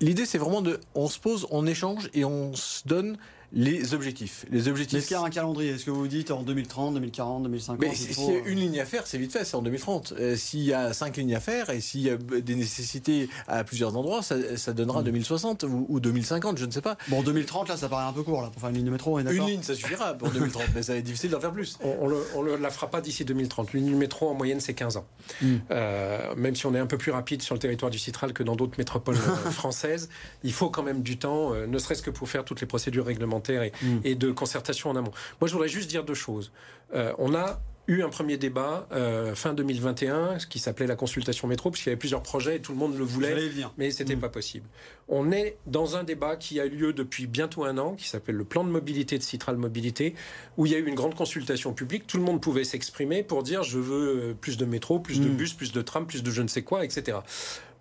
L'idée, 0.00 0.26
c'est 0.26 0.38
vraiment 0.38 0.62
de, 0.62 0.80
on 0.94 1.08
se 1.08 1.18
pose, 1.18 1.46
on 1.50 1.66
échange 1.66 2.10
et 2.14 2.24
on 2.24 2.54
se 2.54 2.86
donne 2.86 3.18
les 3.52 3.94
objectifs. 3.94 4.44
Les 4.50 4.68
objectifs. 4.68 4.98
Est-ce 4.98 5.08
qu'il 5.08 5.16
y 5.16 5.20
a 5.20 5.22
un 5.22 5.30
calendrier? 5.30 5.70
Est-ce 5.70 5.86
que 5.86 5.90
vous 5.90 6.06
dites 6.06 6.30
en 6.30 6.42
2030, 6.42 6.94
2040, 6.94 7.44
2050 7.44 7.80
Mais 7.80 7.94
s'il 7.94 8.24
y 8.24 8.36
a 8.36 8.38
une 8.40 8.58
ligne 8.58 8.80
à 8.80 8.84
faire, 8.84 9.06
c'est 9.06 9.16
vite 9.16 9.32
fait, 9.32 9.44
c'est 9.44 9.56
en 9.56 9.62
2030. 9.62 10.12
Euh, 10.18 10.36
s'il 10.36 10.64
y 10.64 10.74
a 10.74 10.92
cinq 10.92 11.16
lignes 11.16 11.34
à 11.34 11.40
faire 11.40 11.70
et 11.70 11.80
s'il 11.80 12.02
y 12.02 12.10
a 12.10 12.16
des 12.16 12.54
nécessités 12.54 13.30
à 13.46 13.64
plusieurs 13.64 13.96
endroits, 13.96 14.20
ça, 14.22 14.72
donnera 14.72 15.02
2060 15.02 15.64
hmm. 15.64 15.84
ou, 15.88 16.00
2050, 16.00 16.58
je 16.58 16.66
ne 16.66 16.70
sais 16.70 16.82
pas. 16.82 16.98
Bon, 17.08 17.22
2030, 17.22 17.68
là, 17.68 17.76
ça 17.78 17.88
paraît 17.88 18.04
un 18.04 18.12
peu 18.12 18.22
court 18.22 18.42
là, 18.42 18.50
pour 18.50 18.60
faire 18.60 18.70
une 18.70 18.76
ligne 18.76 18.86
de 18.86 18.90
métro. 18.90 19.18
Une 19.18 19.28
ligne, 19.30 19.62
ça 19.62 19.74
suffira 19.74 20.12
pour 20.14 20.30
2030, 20.30 20.64
mais 20.74 20.82
ça 20.82 20.92
va 20.92 20.98
être 20.98 21.04
difficile 21.04 21.30
d'en 21.30 21.40
faire 21.40 21.52
plus. 21.52 21.78
On 21.82 22.42
ne 22.42 22.56
la 22.56 22.70
fera 22.70 22.90
pas 22.90 23.00
d'ici 23.00 23.24
2030. 23.24 23.72
Une 23.72 23.84
ligne 23.84 23.94
de 23.94 23.98
métro, 23.98 24.28
en 24.28 24.34
moyenne, 24.34 24.60
c'est 24.60 24.74
15 24.74 24.98
ans. 24.98 25.06
Hmm. 25.40 25.56
Euh, 25.70 26.34
même 26.36 26.54
si 26.54 26.66
on 26.66 26.74
est 26.74 26.78
un 26.78 26.86
peu 26.86 26.98
plus 26.98 27.12
rapide 27.12 27.40
sur 27.40 27.54
le 27.54 27.60
territoire 27.60 27.90
du 27.90 27.98
Citral 27.98 28.34
que 28.34 28.42
dans 28.42 28.56
d'autres 28.56 28.76
métropoles 28.76 29.16
euh, 29.16 29.50
françaises, 29.50 30.10
il 30.44 30.52
faut 30.52 30.68
quand 30.68 30.82
même 30.82 31.00
du 31.00 31.16
temps, 31.16 31.54
ne 31.54 31.78
serait-ce 31.78 32.02
que 32.02 32.10
pour 32.10 32.28
faire 32.28 32.44
toutes 32.44 32.60
les 32.60 32.66
procédures 32.66 33.06
réglementaires 33.06 33.37
et, 33.64 33.72
hmm. 33.82 34.00
et 34.04 34.14
de 34.14 34.30
concertation 34.30 34.90
en 34.90 34.96
amont. 34.96 35.12
Moi, 35.40 35.48
je 35.48 35.52
voudrais 35.52 35.68
juste 35.68 35.88
dire 35.88 36.04
deux 36.04 36.14
choses. 36.14 36.52
Euh, 36.94 37.12
on 37.18 37.34
a 37.34 37.60
eu 37.88 38.02
un 38.02 38.10
premier 38.10 38.36
débat 38.36 38.86
euh, 38.92 39.34
fin 39.34 39.54
2021 39.54 40.36
qui 40.50 40.58
s'appelait 40.58 40.86
la 40.86 40.94
consultation 40.94 41.48
métro 41.48 41.70
puisqu'il 41.70 41.88
y 41.88 41.92
avait 41.92 41.98
plusieurs 41.98 42.22
projets 42.22 42.56
et 42.56 42.60
tout 42.60 42.72
le 42.72 42.78
monde 42.78 42.96
le 42.96 43.04
voulait 43.04 43.34
mais 43.78 43.90
c'était 43.90 44.04
n'était 44.04 44.16
mm. 44.16 44.20
pas 44.20 44.28
possible. 44.28 44.66
On 45.08 45.32
est 45.32 45.56
dans 45.66 45.96
un 45.96 46.04
débat 46.04 46.36
qui 46.36 46.60
a 46.60 46.66
eu 46.66 46.70
lieu 46.70 46.92
depuis 46.92 47.26
bientôt 47.26 47.64
un 47.64 47.78
an 47.78 47.94
qui 47.94 48.06
s'appelle 48.06 48.34
le 48.34 48.44
plan 48.44 48.62
de 48.62 48.68
mobilité 48.68 49.16
de 49.16 49.22
Citral 49.22 49.56
Mobilité 49.56 50.14
où 50.58 50.66
il 50.66 50.72
y 50.72 50.74
a 50.74 50.78
eu 50.78 50.86
une 50.86 50.94
grande 50.94 51.14
consultation 51.14 51.72
publique, 51.72 52.06
tout 52.06 52.18
le 52.18 52.24
monde 52.24 52.42
pouvait 52.42 52.64
s'exprimer 52.64 53.22
pour 53.22 53.42
dire 53.42 53.62
je 53.62 53.78
veux 53.78 54.30
euh, 54.30 54.34
plus 54.38 54.58
de 54.58 54.66
métro, 54.66 55.00
plus 55.00 55.20
de 55.20 55.28
mm. 55.28 55.36
bus, 55.36 55.54
plus 55.54 55.72
de 55.72 55.80
tram, 55.80 56.06
plus 56.06 56.22
de 56.22 56.30
je 56.30 56.42
ne 56.42 56.48
sais 56.48 56.62
quoi, 56.62 56.84
etc. 56.84 57.18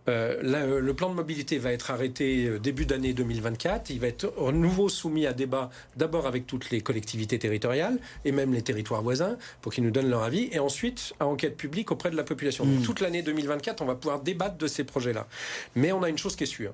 Euh, 0.09 0.41
euh, 0.43 0.79
le 0.79 0.93
plan 0.93 1.09
de 1.09 1.15
mobilité 1.15 1.57
va 1.57 1.71
être 1.71 1.91
arrêté 1.91 2.45
euh, 2.45 2.59
début 2.59 2.85
d'année 2.85 3.13
2024. 3.13 3.89
Il 3.89 3.99
va 3.99 4.07
être 4.07 4.33
à 4.45 4.51
nouveau 4.51 4.89
soumis 4.89 5.25
à 5.25 5.33
débat 5.33 5.69
d'abord 5.97 6.27
avec 6.27 6.47
toutes 6.47 6.69
les 6.69 6.81
collectivités 6.81 7.37
territoriales 7.39 7.99
et 8.23 8.31
même 8.31 8.53
les 8.53 8.61
territoires 8.61 9.01
voisins 9.01 9.37
pour 9.61 9.73
qu'ils 9.73 9.83
nous 9.83 9.91
donnent 9.91 10.09
leur 10.09 10.23
avis 10.23 10.49
et 10.51 10.59
ensuite 10.59 11.13
à 11.19 11.27
enquête 11.27 11.57
publique 11.57 11.91
auprès 11.91 12.09
de 12.09 12.15
la 12.15 12.23
population. 12.23 12.65
Donc, 12.65 12.79
hmm. 12.79 12.83
toute 12.83 13.01
l'année 13.01 13.21
2024, 13.21 13.81
on 13.81 13.85
va 13.85 13.95
pouvoir 13.95 14.21
débattre 14.21 14.57
de 14.57 14.67
ces 14.67 14.83
projets-là. 14.83 15.27
Mais 15.75 15.91
on 15.91 16.03
a 16.03 16.09
une 16.09 16.17
chose 16.17 16.35
qui 16.35 16.43
est 16.43 16.47
sûre. 16.47 16.73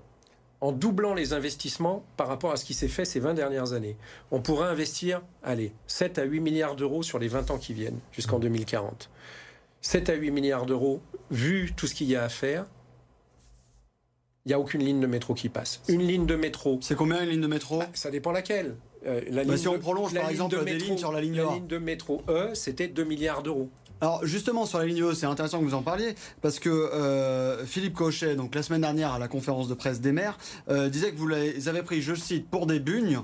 En 0.62 0.72
doublant 0.72 1.14
les 1.14 1.34
investissements 1.34 2.06
par 2.16 2.28
rapport 2.28 2.52
à 2.52 2.58
ce 2.58 2.64
qui 2.64 2.74
s'est 2.74 2.88
fait 2.88 3.04
ces 3.04 3.20
20 3.20 3.34
dernières 3.34 3.74
années, 3.74 3.98
on 4.32 4.40
pourra 4.40 4.70
investir, 4.70 5.22
allez, 5.44 5.74
7 5.88 6.20
à 6.20 6.24
8 6.24 6.40
milliards 6.40 6.76
d'euros 6.78 7.04
sur 7.04 7.20
les 7.20 7.28
20 7.28 7.52
ans 7.52 7.58
qui 7.58 7.74
viennent, 7.74 8.00
jusqu'en 8.14 8.40
2040. 8.40 9.10
7 9.82 10.10
à 10.10 10.14
8 10.14 10.32
milliards 10.32 10.66
d'euros, 10.66 11.02
vu 11.32 11.74
tout 11.76 11.88
ce 11.88 11.94
qu'il 11.94 12.08
y 12.08 12.16
a 12.16 12.24
à 12.24 12.30
faire, 12.30 12.66
il 14.46 14.50
n'y 14.50 14.54
a 14.54 14.60
aucune 14.60 14.84
ligne 14.84 15.00
de 15.00 15.08
métro 15.08 15.34
qui 15.34 15.50
passe. 15.50 15.82
Une 15.88 16.02
ligne 16.02 16.26
de 16.26 16.36
métro. 16.36 16.78
C'est 16.82 16.96
combien 16.96 17.24
une 17.24 17.30
ligne 17.30 17.42
de 17.42 17.48
métro 17.48 17.80
bah, 17.80 17.88
Ça 17.94 18.12
dépend 18.12 18.32
laquelle. 18.32 18.76
Euh, 19.06 19.22
la 19.30 19.44
bah, 19.44 19.58
si 19.58 19.68
on 19.68 19.80
prolonge 19.80 20.14
par 20.14 20.30
exemple 20.30 20.64
des 20.64 20.76
lignes 20.76 20.98
sur 20.98 21.12
la 21.12 21.22
ligne 21.22 21.36
La 21.36 21.54
ligne 21.54 21.68
de 21.68 21.78
métro 21.78 22.22
E, 22.28 22.54
c'était 22.54 22.88
2 22.88 23.04
milliards 23.04 23.44
d'euros. 23.44 23.70
Alors 24.04 24.26
justement 24.26 24.66
sur 24.66 24.80
la 24.80 24.86
ligne 24.86 25.02
E, 25.02 25.14
c'est 25.14 25.28
intéressant 25.28 25.60
que 25.60 25.64
vous 25.64 25.76
en 25.76 25.82
parliez 25.82 26.14
parce 26.42 26.60
que 26.60 26.68
euh, 26.68 27.66
Philippe 27.66 27.94
Cochet, 27.94 28.36
donc 28.36 28.54
la 28.54 28.62
semaine 28.62 28.82
dernière 28.82 29.14
à 29.14 29.18
la 29.18 29.30
conférence 29.30 29.70
de 29.70 29.74
presse 29.76 30.02
des 30.02 30.12
maires, 30.12 30.38
euh, 30.68 30.90
disait 30.90 31.14
que 31.14 31.18
vous 31.18 31.30
les 31.30 31.70
avez 31.70 31.84
pris, 31.84 32.02
je 32.02 32.14
cite, 32.14 32.50
pour 32.50 32.68
des 32.68 32.82
bugnes, 32.82 33.22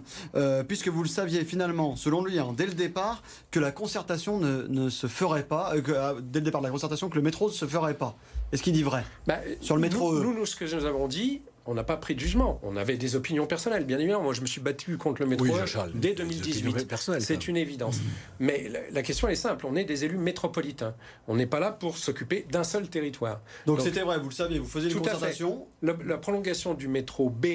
puisque 0.70 0.88
vous 0.88 1.04
le 1.04 1.10
saviez 1.10 1.44
finalement, 1.44 1.98
selon 1.98 2.24
lui, 2.24 2.40
hein, 2.40 2.54
dès 2.56 2.66
le 2.66 2.76
départ, 2.76 3.24
que 3.52 3.60
la 3.60 3.74
concertation 3.74 4.40
ne, 4.40 4.90
se 4.90 5.08
ferait 5.08 5.44
pas, 5.44 5.74
que, 5.82 6.22
dès 6.22 6.40
le 6.40 6.46
départ 6.46 6.62
de 6.62 6.68
la 6.68 6.72
concertation, 6.72 7.10
que 7.10 7.16
le 7.16 7.24
métro 7.24 7.50
ne 7.50 7.54
se 7.54 7.66
ferait 7.66 7.96
pas. 7.96 8.16
Est-ce 8.54 8.64
qu'il 8.64 8.72
dit 8.72 8.84
vrai? 8.84 9.04
Bah, 9.28 9.40
Sur 9.60 9.76
le 9.76 9.82
métro 9.82 10.14
nous, 10.14 10.34
nous, 10.34 10.46
ce 10.46 10.56
que 10.56 10.64
nous 10.64 10.86
avons 10.86 11.10
dit, 11.10 11.42
on 11.70 11.76
n'a 11.76 11.84
pas 11.84 11.98
pris 11.98 12.16
de 12.16 12.20
jugement. 12.20 12.60
On 12.64 12.76
avait 12.76 12.98
des 12.98 13.16
opinions 13.16 13.46
personnelles, 13.46 13.86
bien 13.86 14.00
évidemment. 14.00 14.24
Moi, 14.24 14.34
je 14.34 14.42
me 14.42 14.48
suis 14.48 14.60
battu 14.60 14.98
contre 14.98 15.22
le 15.22 15.28
métro 15.28 15.46
dès 15.94 16.14
2018. 16.14 16.96
C'est 17.20 17.48
une 17.48 17.58
évidence. 17.58 17.98
Mm-hmm. 17.98 18.40
Mais 18.40 18.72
la, 18.92 19.04
question 19.04 19.28
est 19.28 19.36
simple. 19.36 19.68
On 19.68 19.76
est 19.76 19.84
des 19.84 20.04
élus 20.04 20.18
métropolitains. 20.18 20.96
On 21.28 21.36
n'est 21.36 21.46
pas 21.46 21.60
là 21.60 21.72
pour 21.72 21.98
s'occuper 21.98 22.48
d'un 22.52 22.64
seul 22.64 22.90
territoire. 22.90 23.42
Donc 23.68 23.82
c'était 23.82 24.02
vrai, 24.02 24.18
vous 24.18 24.30
le 24.30 24.34
saviez, 24.34 24.58
vous 24.58 24.68
faisiez 24.68 24.92
une 24.92 24.98
concertation. 24.98 25.68
La, 25.84 25.94
la, 26.06 26.18
prolongation 26.18 26.74
du 26.74 26.88
métro 26.88 27.30
B 27.30 27.46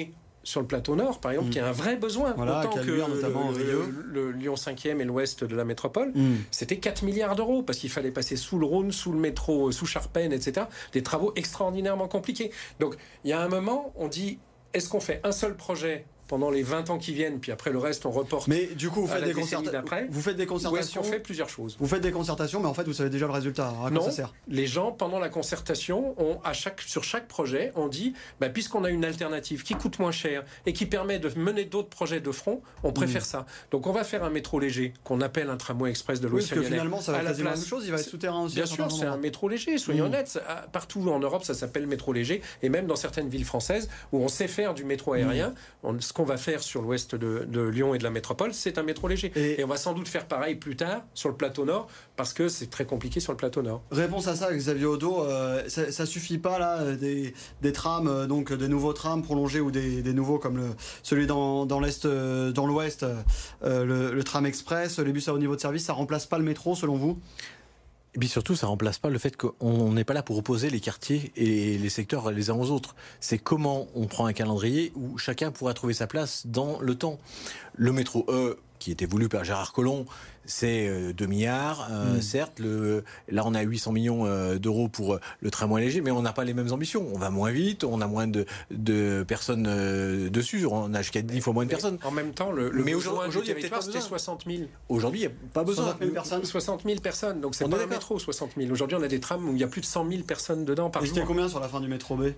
sur 0.45 0.61
le 0.61 0.67
plateau 0.67 0.95
nord, 0.95 1.19
par 1.19 1.31
exemple, 1.31 1.49
mm. 1.49 1.51
qui 1.51 1.59
a 1.59 1.67
un 1.67 1.71
vrai 1.71 1.97
besoin, 1.97 2.31
autant 2.31 2.69
que 2.69 3.09
notamment 3.09 3.51
le, 3.51 4.31
Lyon 4.31 4.53
5e 4.53 5.01
et 5.01 5.03
l'ouest 5.03 5.43
de 5.43 5.55
la 5.55 5.65
métropole, 5.65 6.11
mm. 6.13 6.35
c'était 6.51 6.77
4 6.77 7.03
milliards 7.03 7.35
d'euros, 7.35 7.63
parce 7.63 7.79
qu'il 7.79 7.89
fallait 7.89 8.11
passer 8.11 8.37
sous 8.37 8.59
le 8.59 8.65
Rhône, 8.65 8.91
sous 8.91 9.11
le 9.11 9.19
métro, 9.19 9.71
sous 9.71 9.85
Charpennes, 9.85 10.31
etc. 10.31 10.67
Des 10.93 11.03
travaux 11.03 11.33
extraordinairement 11.35 12.07
compliqués. 12.07 12.51
Donc, 12.79 12.95
il 13.23 13.31
y 13.31 13.33
a 13.33 13.41
un 13.41 13.49
moment, 13.49 13.91
on 13.95 14.07
dit, 14.07 14.37
est-ce 14.73 14.87
qu'on 14.87 14.99
fait 14.99 15.19
un 15.23 15.31
seul 15.31 15.55
projet 15.55 16.05
pendant 16.27 16.49
les 16.49 16.63
20 16.63 16.89
ans 16.89 16.97
qui 16.97 17.13
viennent, 17.13 17.39
puis 17.39 17.51
après 17.51 17.71
le 17.71 17.79
reste, 17.79 18.05
on 18.05 18.11
reporte. 18.11 18.47
Mais 18.47 18.67
du 18.67 18.89
coup, 18.89 19.01
vous 19.01 19.07
faites, 19.07 19.23
des, 19.23 19.33
concertations. 19.33 20.07
vous 20.09 20.21
faites 20.21 20.37
des 20.37 20.45
concertations. 20.45 21.01
on 21.01 21.03
fait 21.03 21.19
plusieurs 21.19 21.49
choses 21.49 21.77
Vous 21.79 21.87
faites 21.87 22.01
des 22.01 22.11
concertations, 22.11 22.59
mais 22.59 22.67
en 22.67 22.73
fait, 22.73 22.83
vous 22.83 22.93
savez 22.93 23.09
déjà 23.09 23.25
le 23.25 23.33
résultat. 23.33 23.73
À 23.83 23.89
non, 23.89 24.01
ça 24.01 24.11
sert 24.11 24.33
les 24.47 24.67
gens, 24.67 24.91
pendant 24.91 25.19
la 25.19 25.29
concertation, 25.29 26.15
ont, 26.21 26.39
à 26.43 26.53
chaque, 26.53 26.81
sur 26.81 27.03
chaque 27.03 27.27
projet, 27.27 27.71
on 27.75 27.87
dit 27.87 28.13
bah, 28.39 28.49
puisqu'on 28.49 28.83
a 28.83 28.89
une 28.89 29.05
alternative 29.05 29.63
qui 29.63 29.75
coûte 29.75 29.99
moins 29.99 30.11
cher 30.11 30.43
et 30.65 30.73
qui 30.73 30.85
permet 30.85 31.19
de 31.19 31.29
mener 31.37 31.65
d'autres 31.65 31.89
projets 31.89 32.19
de 32.19 32.31
front, 32.31 32.61
on 32.83 32.91
préfère 32.91 33.21
hmm. 33.21 33.25
ça. 33.25 33.45
Donc, 33.71 33.87
on 33.87 33.91
va 33.91 34.03
faire 34.03 34.23
un 34.23 34.29
métro 34.29 34.59
léger 34.59 34.93
qu'on 35.03 35.21
appelle 35.21 35.49
un 35.49 35.57
tramway 35.57 35.89
express 35.89 36.21
de 36.21 36.27
l'Ouest. 36.27 36.51
Oui, 36.51 36.55
parce 36.55 36.67
que 36.67 36.73
finalement, 36.73 37.01
ça 37.01 37.11
va 37.11 37.23
être 37.23 37.37
la 37.37 37.51
même 37.51 37.63
chose. 37.63 37.83
Il 37.85 37.91
va 37.91 37.99
être 37.99 38.09
souterrain 38.09 38.43
aussi. 38.43 38.55
Bien 38.55 38.65
sûr, 38.65 38.91
c'est 38.91 39.05
un 39.05 39.17
métro 39.17 39.49
léger. 39.49 39.77
Soyons 39.77 40.05
hmm. 40.05 40.07
honnêtes. 40.07 40.39
Partout 40.71 41.07
en 41.09 41.19
Europe, 41.19 41.43
ça 41.43 41.53
s'appelle 41.53 41.87
métro 41.87 42.13
léger. 42.13 42.41
Et 42.61 42.69
même 42.69 42.87
dans 42.87 42.95
certaines 42.95 43.29
villes 43.29 43.45
françaises 43.45 43.89
où 44.11 44.19
on 44.19 44.27
sait 44.27 44.47
faire 44.47 44.73
du 44.73 44.83
métro 44.83 45.13
aérien, 45.13 45.53
hmm. 45.83 45.99
ce 45.99 46.13
qu'on 46.15 46.23
va 46.23 46.37
faire 46.37 46.63
sur 46.63 46.81
l'Ouest 46.81 47.13
de, 47.13 47.61
Lyon 47.67 47.93
et 47.93 47.97
de 47.97 48.03
la 48.03 48.09
métropole, 48.09 48.53
c'est 48.53 48.77
un 48.77 48.83
métro 48.83 49.09
léger. 49.09 49.33
Et, 49.35 49.63
on 49.63 49.67
va 49.67 49.75
sans 49.75 49.93
doute 49.93 50.07
faire 50.07 50.25
pareil 50.25 50.55
plus 50.55 50.77
tard 50.77 51.01
sur 51.13 51.27
le 51.27 51.35
plateau 51.35 51.65
nord, 51.65 51.87
parce 52.15 52.31
que 52.31 52.47
c'est 52.47 52.69
très 52.69 52.85
compliqué 52.85 53.19
sur 53.19 53.33
le 53.33 53.37
plateau 53.37 53.61
nord. 53.61 53.83
Réponse 53.91 54.27
à 54.27 54.35
ça, 54.35 54.51
Xavier 54.55 54.85
Odo, 54.85 55.23
euh, 55.23 55.63
ça, 55.67 55.91
ça, 55.91 56.05
suffit 56.05 56.37
pas 56.37 56.57
là, 56.57 56.93
des, 56.95 57.33
trams, 57.73 58.07
euh, 58.07 58.27
donc 58.27 58.53
des 58.53 58.69
nouveaux 58.69 58.93
trams 58.93 59.21
prolongés 59.23 59.59
ou 59.59 59.71
des, 59.71 60.13
nouveaux 60.13 60.39
comme 60.39 60.55
le, 60.55 60.69
celui 61.03 61.27
dans, 61.27 61.79
l'est, 61.81 62.05
euh, 62.05 62.53
dans 62.53 62.65
l'ouest, 62.65 63.05
le, 63.61 64.21
tram 64.23 64.45
express, 64.45 64.99
les 64.99 65.11
bus 65.11 65.27
à 65.27 65.33
haut 65.33 65.37
niveau 65.37 65.57
de 65.57 65.61
service, 65.61 65.83
ça 65.83 65.93
remplace 65.93 66.25
pas 66.25 66.37
le 66.37 66.45
métro 66.45 66.75
selon 66.75 66.95
vous? 66.95 67.19
Et 68.15 68.17
puis 68.17 68.29
surtout, 68.29 68.55
ça 68.55 68.67
remplace 68.67 68.97
pas 68.97 69.09
le 69.09 69.19
fait 69.19 69.35
qu'on 69.35 69.91
n'est 69.91 70.05
pas 70.05 70.13
là 70.13 70.23
pour 70.23 70.37
opposer 70.37 70.69
les 70.69 70.79
quartiers 70.79 71.33
et 71.35 71.77
les 71.77 71.89
secteurs 71.89 72.31
les 72.31 72.49
uns 72.49 72.55
aux 72.55 72.71
autres. 72.71 72.95
C'est 73.19 73.37
comment 73.37 73.87
on 73.93 74.07
prend 74.07 74.25
un 74.25 74.31
calendrier 74.31 74.93
où 74.95 75.17
chacun 75.17 75.51
pourra 75.51 75.73
trouver 75.73 75.93
sa 75.93 76.07
place 76.07 76.47
dans 76.47 76.79
le 76.79 76.95
temps. 76.95 77.19
Le 77.75 77.91
métro 77.91 78.25
E, 78.29 78.57
qui 78.79 78.91
était 78.91 79.05
voulu 79.05 79.27
par 79.27 79.43
Gérard 79.43 79.73
Collomb, 79.73 80.05
c'est 80.45 81.13
2 81.13 81.23
euh, 81.23 81.27
milliards, 81.27 81.87
euh, 81.91 82.17
hmm. 82.17 82.21
certes. 82.21 82.59
Le, 82.59 83.03
là, 83.29 83.43
on 83.45 83.53
a 83.53 83.61
800 83.61 83.91
millions 83.91 84.25
euh, 84.25 84.57
d'euros 84.57 84.87
pour 84.87 85.19
le 85.41 85.51
tramway 85.51 85.81
léger, 85.81 86.01
mais 86.01 86.11
on 86.11 86.21
n'a 86.21 86.33
pas 86.33 86.43
les 86.43 86.53
mêmes 86.53 86.71
ambitions. 86.71 87.05
On 87.13 87.17
va 87.17 87.29
moins 87.29 87.51
vite, 87.51 87.83
on 87.83 88.01
a 88.01 88.07
moins 88.07 88.27
de, 88.27 88.45
de 88.71 89.23
personnes 89.27 89.63
dessus, 90.29 90.65
on 90.65 90.93
a 90.93 91.01
jusqu'à 91.01 91.21
10 91.21 91.41
fois 91.41 91.53
moins 91.53 91.65
de 91.65 91.69
personnes. 91.69 91.97
En 92.03 92.11
même 92.11 92.33
temps, 92.33 92.51
le, 92.51 92.69
le 92.69 92.83
mais 92.83 92.93
aujourd'hui, 92.93 93.41
c'était 93.45 94.01
60 94.01 94.45
000. 94.47 94.63
Aujourd'hui, 94.89 95.21
il 95.21 95.27
n'y 95.27 95.33
a 95.33 95.35
pas 95.53 95.63
besoin. 95.63 95.85
60 95.85 96.01
000 96.01 96.11
personnes. 96.11 96.45
60 96.45 96.83
000 96.85 96.99
personnes, 96.99 97.41
donc 97.41 97.55
c'est 97.55 97.69
pas 97.69 97.81
un 97.81 97.87
métro, 97.87 98.19
60 98.19 98.51
000. 98.57 98.71
Aujourd'hui, 98.71 98.97
on 98.99 99.03
a 99.03 99.07
des 99.07 99.19
trams 99.19 99.47
où 99.47 99.53
il 99.53 99.59
y 99.59 99.63
a 99.63 99.67
plus 99.67 99.81
de 99.81 99.85
100 99.85 100.09
000 100.09 100.23
personnes 100.23 100.65
dedans 100.65 100.89
par 100.89 101.03
jour. 101.03 101.13
C'était 101.13 101.25
combien 101.25 101.49
sur 101.49 101.59
la 101.59 101.67
fin 101.67 101.79
du 101.79 101.87
métro 101.87 102.15
B? 102.15 102.31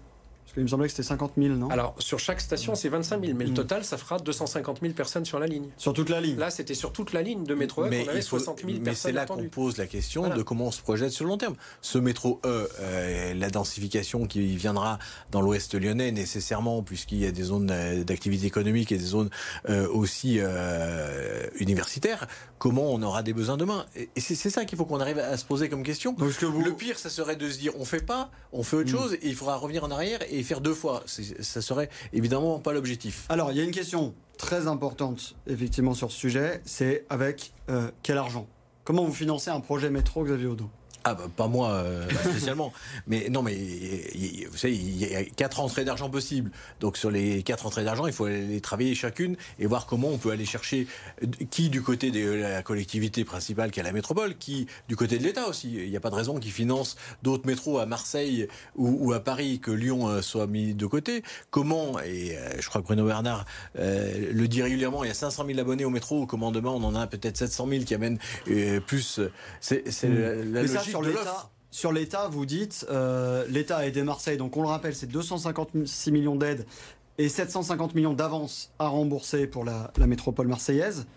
Il 0.57 0.63
me 0.63 0.67
semblait 0.67 0.87
que 0.87 0.91
c'était 0.91 1.07
50 1.07 1.33
000, 1.37 1.55
non? 1.55 1.69
Alors, 1.69 1.95
sur 1.99 2.19
chaque 2.19 2.41
station, 2.41 2.75
c'est 2.75 2.89
25 2.89 3.23
000, 3.23 3.37
mais 3.37 3.45
le 3.45 3.51
mm. 3.51 3.53
total, 3.53 3.83
ça 3.85 3.97
fera 3.97 4.17
250 4.17 4.79
000 4.81 4.93
personnes 4.93 5.25
sur 5.25 5.39
la 5.39 5.45
ligne. 5.45 5.69
Sur 5.77 5.93
toute 5.93 6.09
la 6.09 6.19
ligne 6.19 6.37
Là, 6.37 6.49
c'était 6.49 6.73
sur 6.73 6.91
toute 6.91 7.13
la 7.13 7.21
ligne 7.21 7.43
de 7.43 7.53
métro 7.53 7.83
E 7.83 7.89
qu'on 7.89 8.09
avait 8.09 8.21
60 8.21 8.59
000 8.59 8.67
personnes. 8.67 8.83
Mais 8.83 8.95
c'est 8.95 9.11
là 9.11 9.25
qu'on 9.25 9.43
pose 9.49 9.77
la 9.77 9.87
question 9.87 10.29
de 10.29 10.41
comment 10.41 10.65
on 10.67 10.71
se 10.71 10.81
projette 10.81 11.11
sur 11.11 11.25
le 11.25 11.29
long 11.29 11.37
terme. 11.37 11.55
Ce 11.81 11.97
métro 11.97 12.41
E, 12.45 12.69
euh, 12.79 13.33
la 13.33 13.49
densification 13.49 14.25
qui 14.25 14.55
viendra 14.55 14.99
dans 15.31 15.41
l'ouest 15.41 15.75
lyonnais, 15.75 16.11
nécessairement, 16.11 16.81
puisqu'il 16.81 17.19
y 17.19 17.25
a 17.25 17.31
des 17.31 17.43
zones 17.43 17.69
euh, 17.71 18.03
d'activité 18.03 18.47
économique 18.47 18.91
et 18.91 18.97
des 18.97 19.03
zones 19.03 19.29
euh, 19.69 19.87
aussi 19.89 20.39
universitaires, 21.59 22.27
comment 22.57 22.91
on 22.91 23.01
aura 23.01 23.23
des 23.23 23.33
besoins 23.33 23.57
demain? 23.57 23.85
Et 23.95 24.19
c'est 24.19 24.49
ça 24.49 24.65
qu'il 24.65 24.77
faut 24.77 24.85
qu'on 24.85 24.99
arrive 24.99 25.19
à 25.19 25.37
se 25.37 25.45
poser 25.45 25.69
comme 25.69 25.83
question. 25.83 26.15
Le 26.19 26.71
pire, 26.73 26.97
ça 26.97 27.09
serait 27.09 27.35
de 27.35 27.49
se 27.49 27.59
dire 27.59 27.73
on 27.77 27.85
fait 27.85 28.05
pas, 28.05 28.31
on 28.51 28.63
fait 28.63 28.77
autre 28.77 28.89
mm. 28.89 28.97
chose, 28.97 29.13
et 29.13 29.27
il 29.27 29.35
faudra 29.35 29.57
revenir 29.57 29.83
en 29.83 29.91
arrière 29.91 30.19
et 30.29 30.43
faire 30.47 30.61
deux 30.61 30.73
fois. 30.73 31.03
Ça 31.05 31.61
serait 31.61 31.89
évidemment 32.13 32.59
pas 32.59 32.73
l'objectif. 32.73 33.25
Alors, 33.29 33.51
il 33.51 33.57
y 33.57 33.61
a 33.61 33.63
une 33.63 33.71
question 33.71 34.13
très 34.37 34.67
importante, 34.67 35.35
effectivement, 35.47 35.93
sur 35.93 36.11
ce 36.11 36.17
sujet 36.17 36.61
c'est 36.65 37.05
avec 37.09 37.53
euh, 37.69 37.91
quel 38.03 38.17
argent? 38.17 38.47
Comment 38.83 39.03
vous 39.03 39.13
financez 39.13 39.49
un 39.49 39.59
projet 39.59 39.89
métro, 39.89 40.23
Xavier 40.23 40.47
Odo 40.47 40.69
ah 41.09 41.13
bah, 41.13 41.27
pas 41.33 41.47
moi 41.47 41.69
euh, 41.69 42.07
spécialement. 42.29 42.73
mais 43.07 43.29
non, 43.29 43.41
mais 43.41 43.55
vous 44.49 44.57
savez, 44.57 44.75
il 44.75 44.97
y 44.97 45.15
a 45.15 45.23
quatre 45.23 45.61
entrées 45.61 45.85
d'argent 45.85 46.09
possibles. 46.09 46.51
Donc 46.81 46.97
sur 46.97 47.09
les 47.09 47.43
quatre 47.43 47.65
entrées 47.65 47.85
d'argent, 47.85 48.07
il 48.07 48.13
faut 48.13 48.27
les 48.27 48.59
travailler 48.59 48.93
chacune 48.93 49.37
et 49.59 49.65
voir 49.65 49.85
comment 49.85 50.09
on 50.09 50.17
peut 50.17 50.31
aller 50.31 50.45
chercher 50.45 50.87
qui 51.49 51.69
du 51.69 51.81
côté 51.81 52.11
de 52.11 52.29
la 52.29 52.61
collectivité 52.61 53.23
principale 53.23 53.71
qui 53.71 53.79
est 53.79 53.83
la 53.83 53.93
métropole, 53.93 54.35
qui 54.37 54.67
du 54.89 54.95
côté 54.95 55.17
de 55.17 55.23
l'État 55.23 55.47
aussi. 55.47 55.75
Il 55.75 55.89
n'y 55.89 55.95
a 55.95 56.01
pas 56.01 56.09
de 56.09 56.15
raison 56.15 56.39
qu'ils 56.39 56.51
financent 56.51 56.97
d'autres 57.23 57.47
métros 57.47 57.79
à 57.79 57.85
Marseille 57.85 58.47
ou, 58.75 59.13
à 59.13 59.19
Paris 59.19 59.59
que 59.59 59.71
Lyon 59.71 60.09
euh, 60.09 60.21
soit 60.21 60.47
mis 60.47 60.73
de 60.73 60.85
côté. 60.85 61.23
Comment 61.51 61.99
et 61.99 62.37
euh, 62.37 62.59
je 62.59 62.67
crois 62.67 62.81
que 62.81 62.87
Bruno 62.87 63.05
Bernard 63.05 63.45
le 63.75 64.45
dit 64.47 64.61
régulièrement, 64.61 65.03
il 65.03 65.07
y 65.07 65.11
a 65.11 65.13
500 65.13 65.45
000 65.45 65.59
abonnés 65.59 65.85
au 65.85 65.89
métro. 65.89 66.21
Au 66.23 66.25
commandement, 66.25 66.75
on 66.75 66.83
en 66.83 66.95
a 66.95 67.07
peut-être 67.07 67.37
700 67.37 67.67
000 67.69 67.83
qui 67.85 67.95
amènent 67.95 68.19
plus. 68.85 69.21
C'est 69.61 69.83
mmh. 69.85 70.53
la, 70.53 70.63
logique 70.63 70.96
sur 71.71 71.91
l'État, 71.91 72.27
vous 72.27 72.45
dites, 72.45 72.85
euh, 72.89 73.45
l'État 73.49 73.77
a 73.77 73.85
aidé 73.85 74.03
Marseille, 74.03 74.37
donc 74.37 74.55
on 74.57 74.61
le 74.61 74.67
rappelle, 74.67 74.95
c'est 74.95 75.07
256 75.07 76.11
millions 76.11 76.35
d'aides 76.35 76.65
et 77.17 77.29
750 77.29 77.95
millions 77.95 78.13
d'avances 78.13 78.71
à 78.79 78.87
rembourser 78.87 79.47
pour 79.47 79.63
la, 79.63 79.91
la 79.97 80.07
métropole 80.07 80.47
marseillaise. 80.47 81.07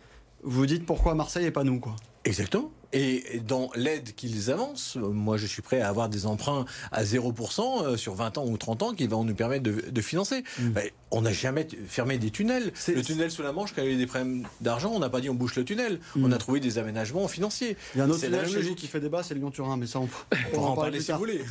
Vous 0.42 0.66
dites 0.66 0.86
pourquoi 0.86 1.14
Marseille 1.14 1.46
et 1.46 1.50
pas 1.50 1.64
nous, 1.64 1.78
quoi 1.78 1.96
Exactement. 2.24 2.70
Et 2.92 3.40
dans 3.46 3.70
l'aide 3.76 4.14
qu'ils 4.14 4.50
avancent, 4.50 4.96
moi 4.96 5.36
je 5.36 5.46
suis 5.46 5.62
prêt 5.62 5.80
à 5.80 5.88
avoir 5.88 6.08
des 6.08 6.26
emprunts 6.26 6.64
à 6.90 7.04
0% 7.04 7.84
euh, 7.84 7.96
sur 7.96 8.14
20 8.14 8.38
ans 8.38 8.46
ou 8.46 8.56
30 8.56 8.82
ans 8.82 8.94
qui 8.94 9.06
vont 9.06 9.22
nous 9.22 9.34
permettre 9.34 9.62
de, 9.62 10.00
financer. 10.00 10.42
Mm. 10.58 10.70
On 11.10 11.22
n'a 11.22 11.32
jamais 11.32 11.66
fermé 11.86 12.18
des 12.18 12.30
tunnels. 12.30 12.72
Le 12.88 13.02
tunnel 13.02 13.30
sous 13.30 13.42
la 13.42 13.52
Manche, 13.52 13.72
quand 13.74 13.82
il 13.82 13.88
y 13.88 13.90
a 13.90 13.94
eu 13.94 13.96
des 13.96 14.06
problèmes 14.06 14.46
d'argent, 14.60 14.92
on 14.94 14.98
n'a 14.98 15.08
pas 15.08 15.20
dit 15.20 15.28
on 15.28 15.34
bouche 15.34 15.56
le 15.56 15.64
tunnel. 15.64 15.98
Mm. 16.14 16.24
On 16.24 16.32
a 16.32 16.38
trouvé 16.38 16.60
des 16.60 16.78
aménagements 16.78 17.26
financiers. 17.28 17.76
Il 17.94 17.98
y 17.98 18.00
a 18.00 18.04
un 18.04 18.10
autre 18.10 18.20
tunnel 18.20 18.74
qui 18.74 18.86
fait 18.86 19.00
débat, 19.00 19.22
c'est 19.22 19.34
le 19.34 19.40
Lyon-Turin, 19.40 19.76
mais 19.76 19.86
ça 19.86 20.00
on, 20.00 20.08
pourra 20.52 20.70
en 20.70 20.76
parler 20.76 21.00
si 21.00 21.12
vous 21.12 21.18
voulez. 21.18 21.40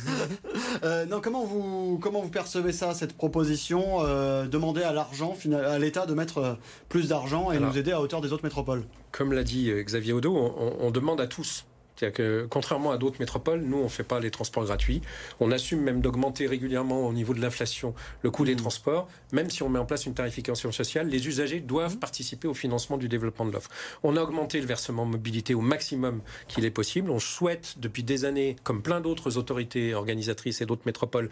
Euh, 0.82 1.04
non, 1.04 1.20
comment 1.20 1.44
vous, 1.44 1.98
comment 2.00 2.22
vous 2.22 2.30
percevez 2.30 2.72
ça, 2.72 2.94
cette 2.94 3.12
proposition 3.12 3.98
euh, 4.00 4.46
Demander 4.46 4.82
à 4.82 4.92
l'argent, 4.92 5.36
à 5.52 5.78
l'État 5.78 6.06
de 6.06 6.14
mettre 6.14 6.58
plus 6.88 7.08
d'argent 7.08 7.50
et 7.50 7.58
nous 7.58 7.76
aider 7.76 7.92
à 7.92 8.00
hauteur 8.00 8.20
des 8.20 8.32
autres 8.32 8.44
métropoles? 8.44 8.84
Comme 9.12 9.32
l'a 9.32 9.42
dit 9.42 9.70
Xavier 9.70 10.12
Odo, 10.12 10.34
on, 10.34 10.76
on 10.80 10.90
demande 10.90 11.20
à 11.20 11.26
tous. 11.26 11.64
C'est-à-dire 12.00 12.16
que, 12.16 12.46
contrairement 12.48 12.92
à 12.92 12.96
d'autres 12.96 13.20
métropoles, 13.20 13.60
nous, 13.60 13.76
on 13.76 13.84
ne 13.84 13.88
fait 13.88 14.04
pas 14.04 14.20
les 14.20 14.30
transports 14.30 14.64
gratuits. 14.64 15.02
On 15.38 15.52
assume 15.52 15.82
même 15.82 16.00
d'augmenter 16.00 16.46
régulièrement 16.46 17.06
au 17.06 17.12
niveau 17.12 17.34
de 17.34 17.42
l'inflation 17.42 17.94
le 18.22 18.30
coût 18.30 18.46
des 18.46 18.54
mmh. 18.54 18.58
transports. 18.58 19.08
Même 19.32 19.50
si 19.50 19.62
on 19.62 19.68
met 19.68 19.78
en 19.78 19.84
place 19.84 20.06
une 20.06 20.14
tarification 20.14 20.72
sociale, 20.72 21.08
les 21.08 21.28
usagers 21.28 21.60
doivent 21.60 21.96
mmh. 21.96 22.00
participer 22.00 22.48
au 22.48 22.54
financement 22.54 22.96
du 22.96 23.08
développement 23.08 23.44
de 23.44 23.52
l'offre. 23.52 23.68
On 24.02 24.16
a 24.16 24.22
augmenté 24.22 24.60
le 24.62 24.66
versement 24.66 25.04
mobilité 25.04 25.52
au 25.52 25.60
maximum 25.60 26.22
qu'il 26.48 26.64
est 26.64 26.70
possible. 26.70 27.10
On 27.10 27.18
souhaite, 27.18 27.74
depuis 27.78 28.02
des 28.02 28.24
années, 28.24 28.56
comme 28.64 28.80
plein 28.80 29.02
d'autres 29.02 29.36
autorités 29.36 29.92
organisatrices 29.92 30.62
et 30.62 30.66
d'autres 30.66 30.86
métropoles, 30.86 31.28